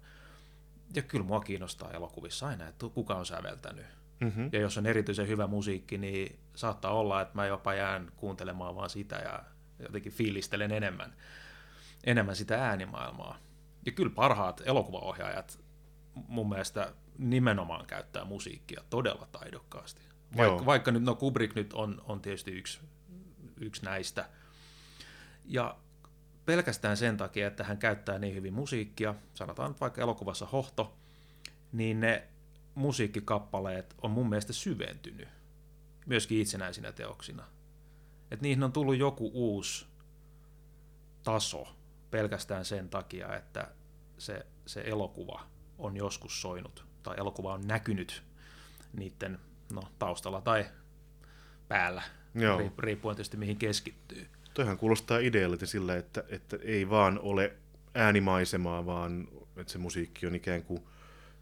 [0.95, 3.85] Ja kyllä mua kiinnostaa elokuvissa aina, että kuka on säveltänyt.
[4.19, 4.49] Mm-hmm.
[4.51, 8.89] Ja jos on erityisen hyvä musiikki, niin saattaa olla, että mä jopa jään kuuntelemaan vaan
[8.89, 9.43] sitä ja
[9.79, 11.13] jotenkin fiilistelen enemmän,
[12.03, 13.37] enemmän sitä äänimaailmaa.
[13.85, 15.59] Ja kyllä parhaat elokuvaohjaajat
[16.13, 20.01] mun mielestä nimenomaan käyttää musiikkia todella taidokkaasti.
[20.37, 22.79] Vaikka, vaikka nyt, no Kubrick nyt on, on tietysti yksi,
[23.59, 24.29] yksi näistä.
[25.45, 25.77] Ja
[26.45, 30.97] pelkästään sen takia, että hän käyttää niin hyvin musiikkia, sanotaan vaikka elokuvassa Hohto,
[31.71, 32.27] niin ne
[32.75, 35.27] musiikkikappaleet on mun mielestä syventynyt
[36.05, 37.43] myöskin itsenäisinä teoksina.
[38.31, 39.87] Et niihin on tullut joku uusi
[41.23, 41.67] taso
[42.11, 43.71] pelkästään sen takia, että
[44.17, 48.23] se, se elokuva on joskus soinut tai elokuva on näkynyt
[48.93, 49.39] niiden
[49.73, 50.65] no, taustalla tai
[51.67, 52.03] päällä,
[52.35, 52.71] Joo.
[52.77, 54.27] riippuen tietysti mihin keskittyy.
[54.55, 57.53] Toihan kuulostaa idealiti sillä, että, että ei vaan ole
[57.95, 59.27] äänimaisemaa, vaan
[59.57, 60.83] että se musiikki on ikään kuin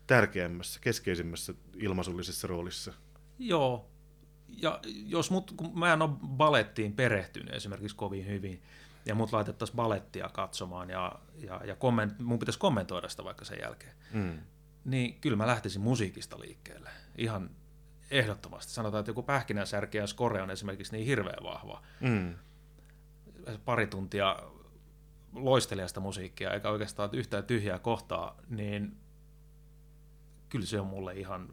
[0.07, 2.93] tärkeämmässä, keskeisimmässä ilmaisullisessa roolissa.
[3.39, 3.89] Joo,
[4.47, 8.61] ja jos mut, kun mä en ole balettiin perehtynyt esimerkiksi kovin hyvin,
[9.05, 13.59] ja mut laitettaisiin balettia katsomaan, ja, ja, ja komment, mun pitäisi kommentoida sitä vaikka sen
[13.61, 14.39] jälkeen, mm.
[14.85, 16.89] niin kyllä mä lähtisin musiikista liikkeelle.
[17.17, 17.49] Ihan
[18.11, 18.71] ehdottomasti.
[18.71, 21.83] Sanotaan, että joku pähkinänsärki ja skore on esimerkiksi niin hirveän vahva.
[21.99, 22.35] Mm.
[23.65, 24.39] Pari tuntia
[25.33, 28.97] loistelijasta musiikkia, eikä oikeastaan yhtään tyhjää kohtaa, niin
[30.49, 31.49] kyllä se on mulle ihan,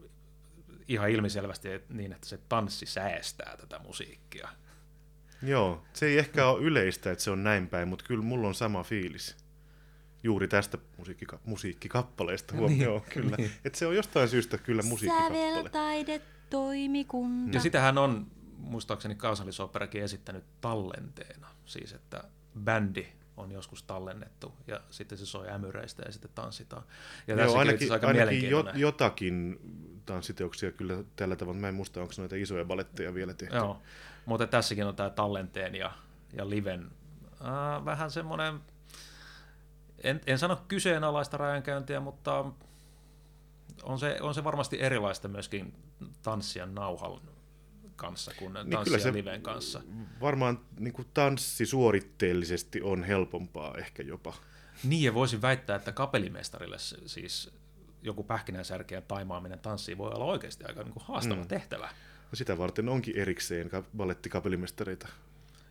[0.88, 4.48] ihan ilmiselvästi niin, että se tanssi säästää tätä musiikkia.
[5.42, 8.54] Joo, se ei ehkä ole yleistä, että se on näin päin, mutta kyllä mulla on
[8.54, 9.36] sama fiilis.
[10.22, 13.36] Juuri tästä musiikkika- musiikkikappaleesta huomioon, niin, kyllä.
[13.36, 13.50] Niin.
[13.64, 15.48] Että se on jostain syystä kyllä musiikkikappale.
[15.54, 17.56] Säveltaide toimikunta.
[17.56, 18.26] Ja sitähän on
[18.60, 22.24] muistaakseni kansallisoperakin esittänyt tallenteena, siis että
[22.64, 23.06] bändi
[23.36, 26.82] on joskus tallennettu ja sitten se soi ämyreistä ja sitten tanssitaan.
[27.26, 29.60] Ja Joo, ainakin, aika ainakin jo, jotakin
[30.06, 31.60] tanssiteoksia kyllä tällä tavalla.
[31.60, 33.56] Mä en muista, onko noita isoja baletteja vielä tehty.
[33.56, 33.82] Joo,
[34.26, 35.92] mutta tässäkin on tämä tallenteen ja,
[36.32, 36.90] ja liven
[37.40, 38.60] äh, vähän semmoinen,
[40.04, 42.44] en, en sano kyseenalaista rajankäyntiä, mutta
[43.82, 45.74] on se, on se varmasti erilaista myöskin
[46.22, 47.10] tanssijan nauhan
[48.00, 49.82] kanssa kuin niin tanssijan liven kanssa.
[50.20, 54.34] Varmaan niin kuin tanssi suoritteellisesti on helpompaa ehkä jopa.
[54.84, 56.76] Niin, ja voisin väittää, että kapelimestarille
[57.06, 57.50] siis
[58.02, 61.48] joku pähkinänsärkeä taimaaminen tanssiin voi olla oikeasti aika niin kuin haastava mm.
[61.48, 61.86] tehtävä.
[62.32, 65.08] No sitä varten onkin erikseen ballettikapellimestareita.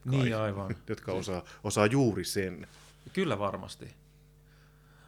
[0.05, 0.75] Niin, aivan.
[0.89, 2.67] Jotka osaa, osaa juuri sen.
[3.13, 3.95] Kyllä varmasti.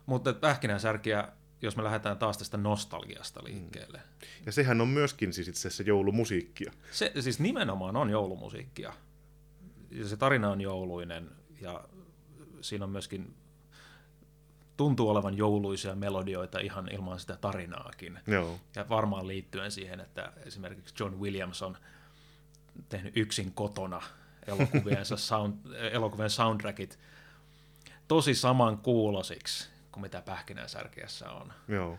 [0.06, 1.28] Mutta pähkinänsärkiä
[1.62, 3.98] jos me lähdetään taas tästä nostalgiasta liikkeelle.
[3.98, 4.28] Mm.
[4.46, 6.72] Ja sehän on myöskin siis itse asiassa joulumusiikkia.
[6.92, 8.94] Se siis nimenomaan on joulumusiikkia.
[9.92, 11.32] Ja se tarina on jouluinen
[11.62, 11.84] ja
[12.62, 13.36] siinä on myöskin
[14.78, 18.20] tuntuu olevan jouluisia melodioita ihan ilman sitä tarinaakin.
[18.28, 18.60] Joo.
[18.76, 21.78] Ja varmaan liittyen siihen, että esimerkiksi John Williams on
[22.90, 24.02] tehnyt yksin kotona
[24.48, 25.58] elokuviensa sound,
[25.92, 27.00] elokuvien soundtrackit
[28.08, 31.54] tosi saman kuulosiksi kuin mitä pähkinänsärkiässä on.
[31.68, 31.98] Joo.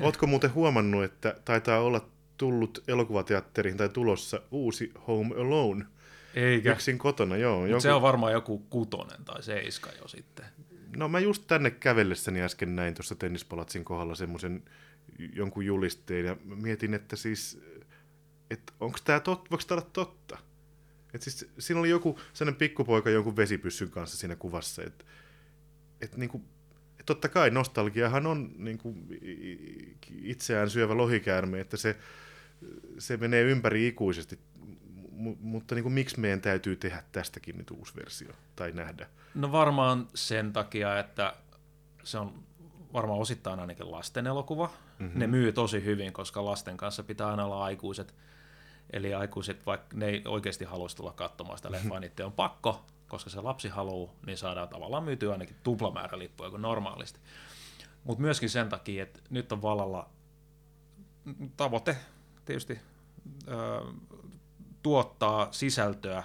[0.00, 5.86] Oletko muuten huomannut, että taitaa olla tullut elokuvateatteriin tai tulossa uusi Home Alone?
[6.34, 6.72] Eikä.
[6.72, 7.66] Yksin kotona, joo.
[7.66, 7.80] Joku...
[7.80, 10.44] Se on varmaan joku kutonen tai seiska jo sitten.
[10.96, 14.62] No mä just tänne kävellessäni äsken näin tuossa tennispalatsin kohdalla semmoisen
[15.32, 17.60] jonkun julisteen ja mietin, että siis,
[18.50, 20.38] että onko tämä totta, voiko tämä olla totta?
[21.14, 25.04] Et siis, siinä oli joku sellainen pikkupoika jonkun vesipyssyn kanssa siinä kuvassa, että
[26.00, 26.42] et niinku
[27.06, 29.06] totta kai nostalgiahan on niin kuin
[30.22, 31.96] itseään syövä lohikäärme, että se,
[32.98, 34.38] se menee ympäri ikuisesti,
[35.12, 39.06] M- mutta niin kuin, miksi meidän täytyy tehdä tästäkin nyt uusi versio tai nähdä?
[39.34, 41.34] No varmaan sen takia, että
[42.04, 42.44] se on
[42.92, 44.70] varmaan osittain ainakin lasten elokuva.
[44.98, 45.20] Mm-hmm.
[45.20, 48.14] Ne myy tosi hyvin, koska lasten kanssa pitää aina olla aikuiset.
[48.92, 53.30] Eli aikuiset, vaikka ne ei oikeasti haluaisi tulla katsomaan sitä leffaa, niin on pakko, koska
[53.30, 57.20] se lapsi haluaa, niin saadaan tavallaan myytyä ainakin tuplamäärä lippuja kuin normaalisti.
[58.04, 60.10] Mutta myöskin sen takia, että nyt on vallalla
[61.56, 61.96] tavoite
[62.44, 62.80] tietysti
[63.48, 63.80] ö,
[64.82, 66.24] tuottaa sisältöä,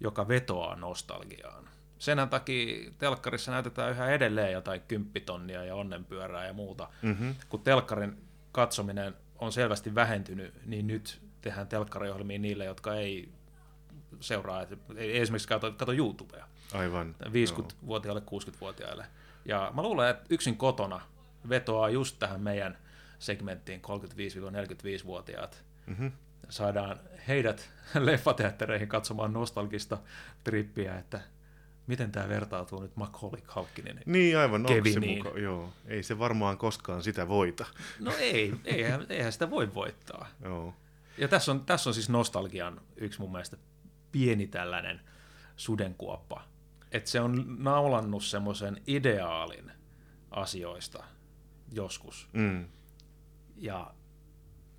[0.00, 1.68] joka vetoaa nostalgiaan.
[1.98, 6.88] Sen takia telkkarissa näytetään yhä edelleen jotain kymppitonnia ja onnenpyörää ja muuta.
[7.02, 7.34] Mm-hmm.
[7.48, 13.28] Kun telkkarin katsominen on selvästi vähentynyt, niin nyt tehdään telkkariohjelmia niille, jotka ei
[14.20, 16.48] seuraa, että ei esimerkiksi kato, kato YouTubea.
[16.74, 17.14] Aivan.
[17.24, 19.06] 50-vuotiaille, 60-vuotiaille.
[19.44, 21.00] Ja mä luulen, että yksin kotona
[21.48, 22.78] vetoaa just tähän meidän
[23.18, 25.64] segmenttiin 35-45-vuotiaat.
[25.86, 26.12] Mm-hmm.
[26.48, 29.98] Saadaan heidät leffateattereihin katsomaan nostalgista
[30.44, 31.20] trippiä, että
[31.86, 35.72] miten tämä vertautuu nyt Macaulay Culkinin Niin aivan, onko se muka, joo.
[35.86, 37.66] Ei se varmaan koskaan sitä voita.
[38.00, 40.28] No ei, eihän, eihän sitä voi voittaa.
[40.44, 40.74] Joo.
[41.18, 43.56] Ja tässä on, tässä on siis nostalgian yksi mun mielestä
[44.12, 45.00] pieni tällainen
[45.56, 46.42] sudenkuoppa.
[46.92, 49.72] Että se on naulannut semmoisen ideaalin
[50.30, 51.04] asioista
[51.72, 52.28] joskus.
[52.32, 52.68] Mm.
[53.56, 53.94] Ja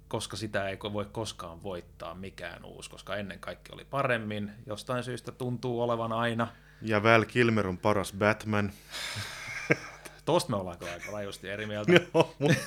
[0.08, 4.52] koska sitä ei voi koskaan voittaa mikään uusi, koska ennen kaikki oli paremmin.
[4.66, 6.48] Jostain syystä tuntuu olevan aina.
[6.82, 8.72] Ja Val Kilmer on paras Batman.
[10.26, 11.92] Tosta me ollaan kyllä aika rajusti eri mieltä.
[12.14, 12.58] Joo, mutta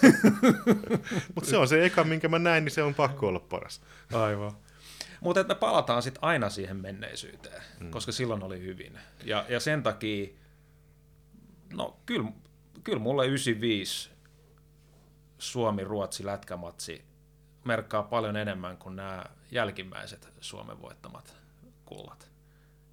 [1.35, 3.81] mut se on se eka, minkä mä näin, niin se on pakko olla paras.
[4.13, 4.53] Aivan.
[5.27, 7.91] Mutta me palataan sitten aina siihen menneisyyteen, mm.
[7.91, 8.99] koska silloin oli hyvin.
[9.25, 10.29] Ja, ja sen takia,
[11.73, 12.33] no kyllä,
[12.85, 14.11] kyllä mulle 95
[15.39, 17.05] Suomi-Ruotsi lätkämatsi
[17.65, 21.37] merkkaa paljon enemmän kuin nämä jälkimmäiset Suomen voittamat
[21.85, 22.31] kullat.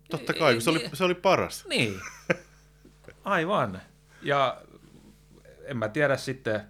[0.10, 1.66] Totta kai, kun se oli, se oli paras.
[1.70, 2.00] Niin,
[3.24, 3.82] aivan.
[4.22, 4.62] Ja
[5.66, 6.62] en mä tiedä sitten,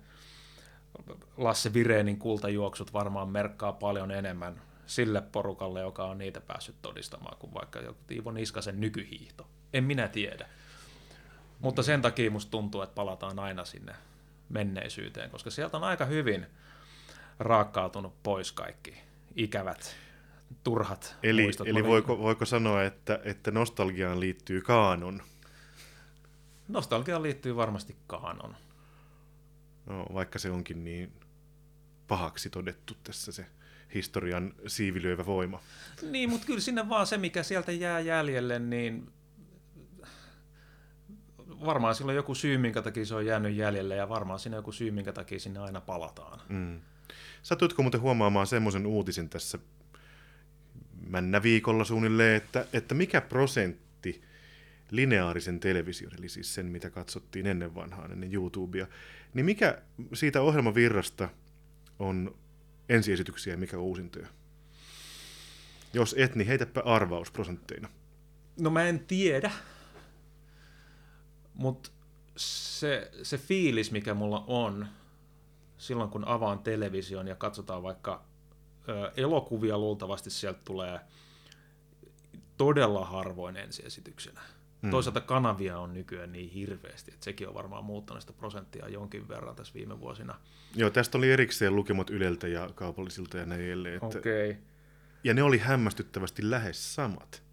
[1.38, 7.54] Lasse Vireenin kultajuoksut varmaan merkkaa paljon enemmän sille porukalle, joka on niitä päässyt todistamaan, kuin
[7.54, 9.48] vaikka joku Tiivo Niskasen nykyhiihto.
[9.74, 10.50] En minä tiedä.
[11.60, 13.96] Mutta sen takia musta tuntuu, että palataan aina sinne
[14.50, 16.46] menneisyyteen, koska sieltä on aika hyvin
[17.40, 18.98] raakkautunut pois kaikki
[19.36, 19.96] ikävät,
[20.64, 21.68] turhat Eli, muistot.
[21.68, 25.24] eli voiko, voiko sanoa, että, että nostalgiaan liittyy kaanon?
[26.68, 28.56] Nostalgiaan liittyy varmasti kaanon.
[29.86, 31.14] No, vaikka se onkin niin
[32.08, 33.46] pahaksi todettu tässä se
[33.94, 35.60] historian siivilyövä voima.
[36.02, 39.10] Niin, mutta kyllä sinne vaan se, mikä sieltä jää jäljelle, niin
[41.66, 44.60] varmaan sillä on joku syy, minkä takia se on jäänyt jäljelle, ja varmaan siinä on
[44.60, 46.40] joku syy, minkä takia sinne aina palataan.
[46.50, 46.82] Mm.
[47.44, 49.60] Satuitko muuten huomaamaan semmoisen uutisen tässä
[51.08, 54.22] männä viikolla suunnilleen, että, että mikä prosentti
[54.92, 58.88] lineaarisen television, eli siis sen, mitä katsottiin ennen vanhaan, ennen YouTubea,
[59.34, 59.82] niin mikä
[60.14, 61.30] siitä ohjelmavirrasta
[62.00, 62.36] on
[62.94, 64.28] ensiesityksiä mikä uusintoja?
[65.94, 67.90] Jos et, niin heitäpä arvaus prosentteina.
[68.60, 69.52] No mä en tiedä,
[71.54, 71.92] mutta
[72.38, 74.88] se, se fiilis, mikä mulla on
[75.78, 78.26] silloin, kun avaan television ja katsotaan vaikka
[78.90, 81.00] ö, elokuvia, luultavasti sieltä tulee
[82.58, 84.42] todella harvoin ensiesityksenä.
[84.84, 84.92] Mm.
[84.92, 89.56] Toisaalta kanavia on nykyään niin hirveästi, että sekin on varmaan muuttanut sitä prosenttia jonkin verran
[89.56, 90.36] tässä viime vuosina.
[90.76, 93.96] Joo, tästä oli erikseen lukemat Yleltä ja kaupallisilta ja näin edelleen.
[93.96, 94.50] Että, Okei.
[94.50, 94.62] Okay.
[95.24, 97.44] Ja ne oli hämmästyttävästi lähes samat.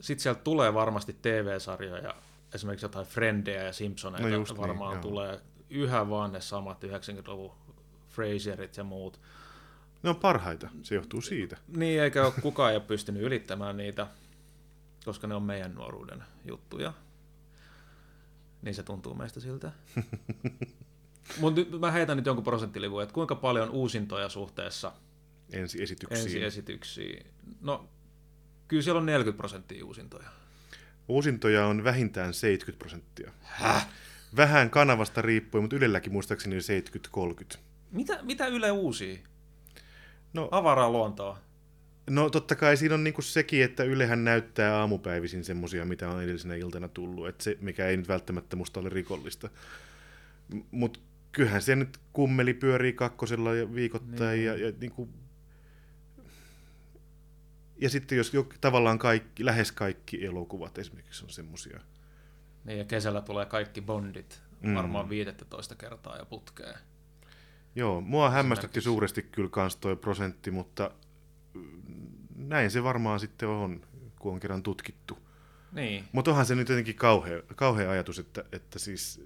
[0.00, 2.14] Sitten sieltä tulee varmasti TV-sarjoja,
[2.54, 5.02] esimerkiksi jotain Frendejä ja Simpsoneita No just niin, varmaan joo.
[5.02, 5.40] tulee
[5.70, 7.52] yhä vaan ne samat 90-luvun
[8.08, 9.20] Fraserit ja muut.
[10.02, 11.56] Ne on parhaita, se johtuu siitä.
[11.76, 14.06] Niin, eikä ole kukaan ei ole pystynyt ylittämään niitä,
[15.04, 16.92] koska ne on meidän nuoruuden juttuja.
[18.62, 19.72] Niin se tuntuu meistä siltä.
[21.40, 24.92] Mutta mä heitän nyt jonkun prosenttilivun, että kuinka paljon uusintoja suhteessa
[25.52, 26.22] Ensiesityksiin.
[26.24, 27.26] ensiesityksiin.
[27.60, 27.88] No,
[28.68, 30.28] kyllä siellä on 40 prosenttia uusintoja.
[31.08, 33.32] Uusintoja on vähintään 70 prosenttia.
[33.42, 33.88] Häh?
[34.36, 36.56] Vähän kanavasta riippuen, mutta Ylelläkin muistaakseni
[37.54, 37.58] 70-30.
[37.90, 39.24] Mitä, mitä Yle uusi?
[40.32, 41.38] No, Avaraa luontoa.
[42.10, 46.54] No totta kai siinä on niinku sekin, että Ylehän näyttää aamupäivisin semmosia, mitä on edellisenä
[46.54, 49.50] iltana tullut, että se, mikä ei nyt välttämättä musta ole rikollista.
[50.70, 51.00] Mutta
[51.32, 54.46] kyllähän se nyt kummeli pyörii kakkosella ja viikoittain Niin.
[54.46, 55.08] ja, ja niinku...
[57.76, 61.80] Ja sitten jos jo, tavallaan kaikki, lähes kaikki elokuvat esimerkiksi on semmosia.
[62.64, 64.74] Niin, ja kesällä tulee kaikki bondit Mm.
[64.74, 66.74] varmaan 15 kertaa ja putkeen.
[67.74, 70.90] Joo, mua hämmästytti suuresti kyllä kans toi prosentti, mutta
[72.36, 73.80] näin se varmaan sitten on,
[74.18, 75.18] kun on kerran tutkittu.
[75.72, 79.24] Niin, Mutta onhan se nyt jotenkin kauhea, kauhea ajatus, että, että siis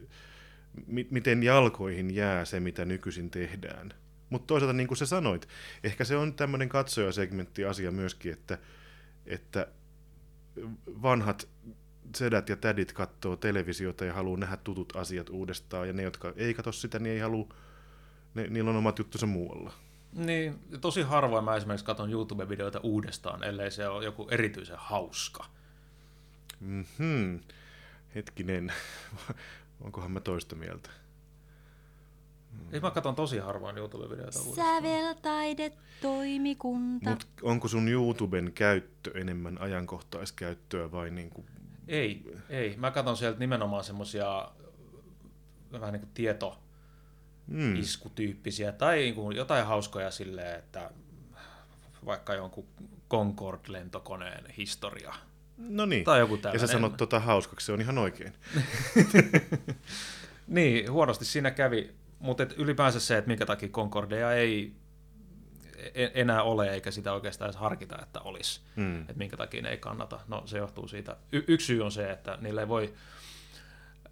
[0.87, 3.93] mi- miten jalkoihin jää se, mitä nykyisin tehdään.
[4.31, 5.49] Mutta toisaalta niin kuin sä sanoit,
[5.85, 8.59] ehkä se on tämmöinen katsojasegmentti asia myöskin, että,
[9.27, 9.67] että
[10.87, 11.49] vanhat
[12.17, 16.55] sedät ja tädit katsoo televisiota ja haluaa nähdä tutut asiat uudestaan, ja ne, jotka ei
[16.55, 17.55] katso sitä, niin ei halua,
[18.35, 19.73] ne, niillä on omat juttunsa muualla.
[20.17, 25.45] Niin tosi harvoin mä esimerkiksi katson YouTube-videoita uudestaan, ellei se ole joku erityisen hauska.
[26.61, 27.37] Mhm.
[28.15, 28.73] Hetkinen,
[29.85, 30.91] onkohan mä toista mieltä?
[32.73, 34.83] Ei mä katson tosi harvoin YouTube-videoita uudestaan.
[34.83, 37.11] Säveltaidetoimikunta.
[37.11, 41.47] Mut onko sun YouTuben käyttö enemmän ajankohtaiskäyttöä vai niin kuin...
[41.89, 42.77] Ei, ei.
[42.77, 44.49] Mä katson sieltä nimenomaan semmosia
[45.73, 46.59] vähän niin kuin tieto
[47.47, 47.77] Mm.
[47.77, 50.91] iskutyyppisiä tai niin kuin jotain hauskoja silleen, että
[52.07, 52.67] vaikka jonkun
[53.11, 55.15] Concorde-lentokoneen historia.
[55.57, 56.05] No niin.
[56.05, 58.33] Tai joku ja sä sanot tota hauskaksi, se on ihan oikein.
[60.47, 64.73] Niin, huonosti siinä kävi, mutta et ylipäänsä se, että minkä takia Concordia ei
[65.95, 68.61] e- enää ole, eikä sitä oikeastaan edes harkita, että olisi.
[68.77, 69.01] Mm.
[69.01, 70.21] Että minkä takia ne ei kannata.
[70.29, 71.17] No se johtuu siitä.
[71.33, 72.95] Y- yksi syy on se, että niille ei voi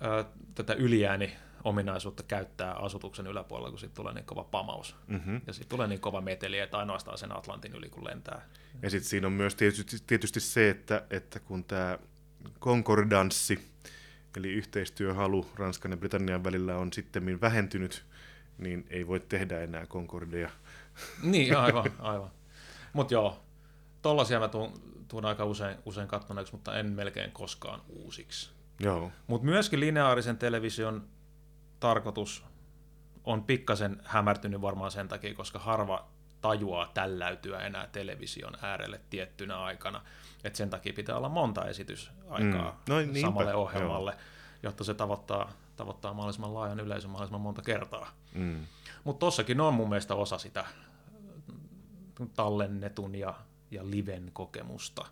[0.04, 0.24] ö,
[0.54, 4.96] tätä ylijääni ominaisuutta käyttää asutuksen yläpuolella, kun siitä tulee niin kova pamaus.
[5.06, 5.40] Mm-hmm.
[5.46, 8.48] Ja sitten tulee niin kova meteli, että ainoastaan sen Atlantin yli kun lentää.
[8.82, 11.98] Ja sitten siinä on myös tietysti, tietysti se, että, että kun tämä
[12.58, 13.68] konkordanssi,
[14.36, 18.04] eli yhteistyöhalu Ranskan ja Britannian välillä on sitten vähentynyt,
[18.58, 20.50] niin ei voi tehdä enää Concordia.
[21.22, 22.30] Niin, aivan, aivan.
[22.92, 23.44] Mutta joo,
[24.02, 24.72] tollasia mä tuun,
[25.08, 28.50] tuun aika usein, usein kattoneeksi, mutta en melkein koskaan uusiksi.
[28.80, 29.12] Joo.
[29.26, 31.08] Mutta myöskin lineaarisen television
[31.84, 32.44] tarkoitus
[33.24, 36.08] on pikkasen hämärtynyt varmaan sen takia, koska harva
[36.40, 40.02] tajuaa tälläytyä enää television äärelle tiettynä aikana.
[40.44, 42.92] Et sen takia pitää olla monta esitysaikaa Mm.
[42.92, 44.16] No niinpä, samalle ohjelmalle,
[44.62, 48.10] jotta se tavoittaa, tavoittaa mahdollisimman laajan yleisön mahdollisimman monta kertaa.
[48.34, 48.66] Mm.
[49.04, 50.64] Mutta tossakin on mun mielestä osa sitä
[52.34, 53.34] tallennetun ja,
[53.70, 55.06] ja liven kokemusta.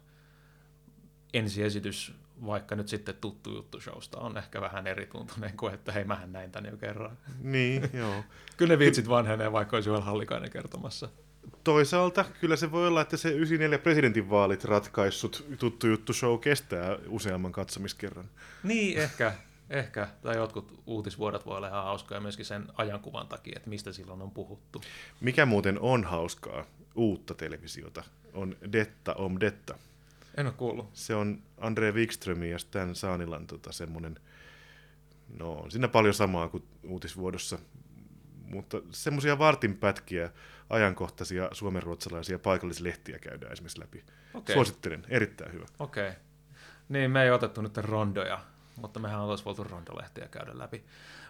[1.34, 2.14] Ensiesitys,
[2.46, 6.52] vaikka nyt sitten tuttu juttu showsta, on ehkä vähän erituntunen kuin, että hei, mähän näin
[6.52, 7.18] tän jo kerran.
[7.40, 8.24] Niin, joo.
[8.56, 11.08] Kyllä ne vitsit vanhenee, vaikka olisi Joel Hallikainen kertomassa.
[11.64, 17.52] Toisaalta kyllä se voi olla, että se 94 presidentinvaalit ratkaissut tuttu juttu show kestää useamman
[17.52, 18.30] katsomiskerran.
[18.62, 19.32] Niin, ehkä,
[19.70, 20.08] ehkä.
[20.22, 24.30] Tai jotkut uutisvuodet voi olla ihan hauskoja myöskin sen ajankuvan takia, että mistä silloin on
[24.30, 24.82] puhuttu.
[25.20, 26.64] Mikä muuten on hauskaa
[26.94, 29.78] uutta televisiota, on Detta om Detta.
[30.36, 30.90] En ole kuullut.
[30.92, 34.20] Se on Andre Wikströmin ja Stan Saanilan tota, semmoinen,
[35.38, 37.58] no on siinä paljon samaa kuin uutisvuodossa,
[38.44, 40.30] mutta semmoisia vartinpätkiä,
[40.70, 44.04] ajankohtaisia suomenruotsalaisia paikallislehtiä käydään esimerkiksi läpi.
[44.34, 44.54] Okei.
[44.54, 45.66] Suosittelen, erittäin hyvä.
[45.78, 46.08] Okei.
[46.08, 46.20] Okay.
[46.88, 48.44] Niin, me ei otettu nyt rondoja,
[48.76, 50.84] mutta mehän oltaisiin voitu rondolehtiä käydä läpi.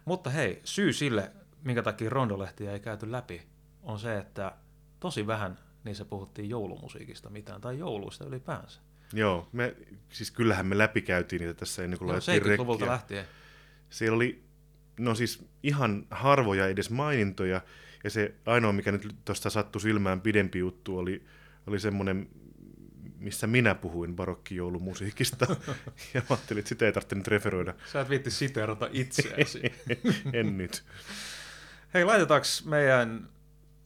[0.04, 1.32] Mutta hei, syy sille,
[1.64, 3.42] minkä takia rondolehtiä ei käyty läpi,
[3.82, 4.52] on se, että
[5.00, 8.80] tosi vähän niissä puhuttiin joulumusiikista mitään, tai jouluista ylipäänsä.
[9.12, 9.76] Joo, me,
[10.08, 12.92] siis kyllähän me läpikäytiin niitä tässä ennen kuin Joo, laitettiin 70-luvulta rekkiä.
[12.92, 13.24] lähtien.
[13.90, 14.44] Siellä oli,
[14.98, 17.60] no siis ihan harvoja edes mainintoja,
[18.04, 21.24] ja se ainoa, mikä nyt tuosta sattui silmään pidempi juttu, oli,
[21.66, 22.28] oli semmoinen,
[23.18, 25.46] missä minä puhuin barokkijoulumusiikista,
[26.14, 27.74] ja mä ajattelin, että sitä ei tarvitse nyt referoida.
[27.92, 29.62] Sä et viitti siteerata itseäsi.
[30.32, 30.84] en nyt.
[31.94, 33.28] Hei, laitetaanko meidän,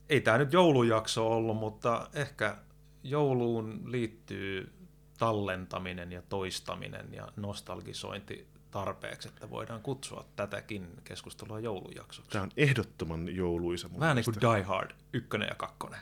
[0.08, 2.56] ei tämä nyt joulujakso ollut, mutta ehkä
[3.02, 4.75] jouluun liittyy
[5.18, 12.30] tallentaminen ja toistaminen ja nostalgisointi tarpeeksi, että voidaan kutsua tätäkin keskustelua joulujaksoksi.
[12.30, 14.54] Tämä on ehdottoman jouluisa mun Vähän niin kuin.
[14.54, 16.00] Die Hard, ykkönen ja kakkonen.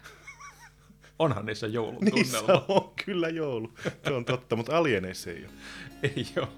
[1.19, 2.65] Onhan niissä Niissä joulutunnelma.
[2.69, 3.73] on kyllä joulu.
[4.05, 5.53] Se on totta, mutta alieneissa ei ole.
[6.17, 6.49] Ei ole.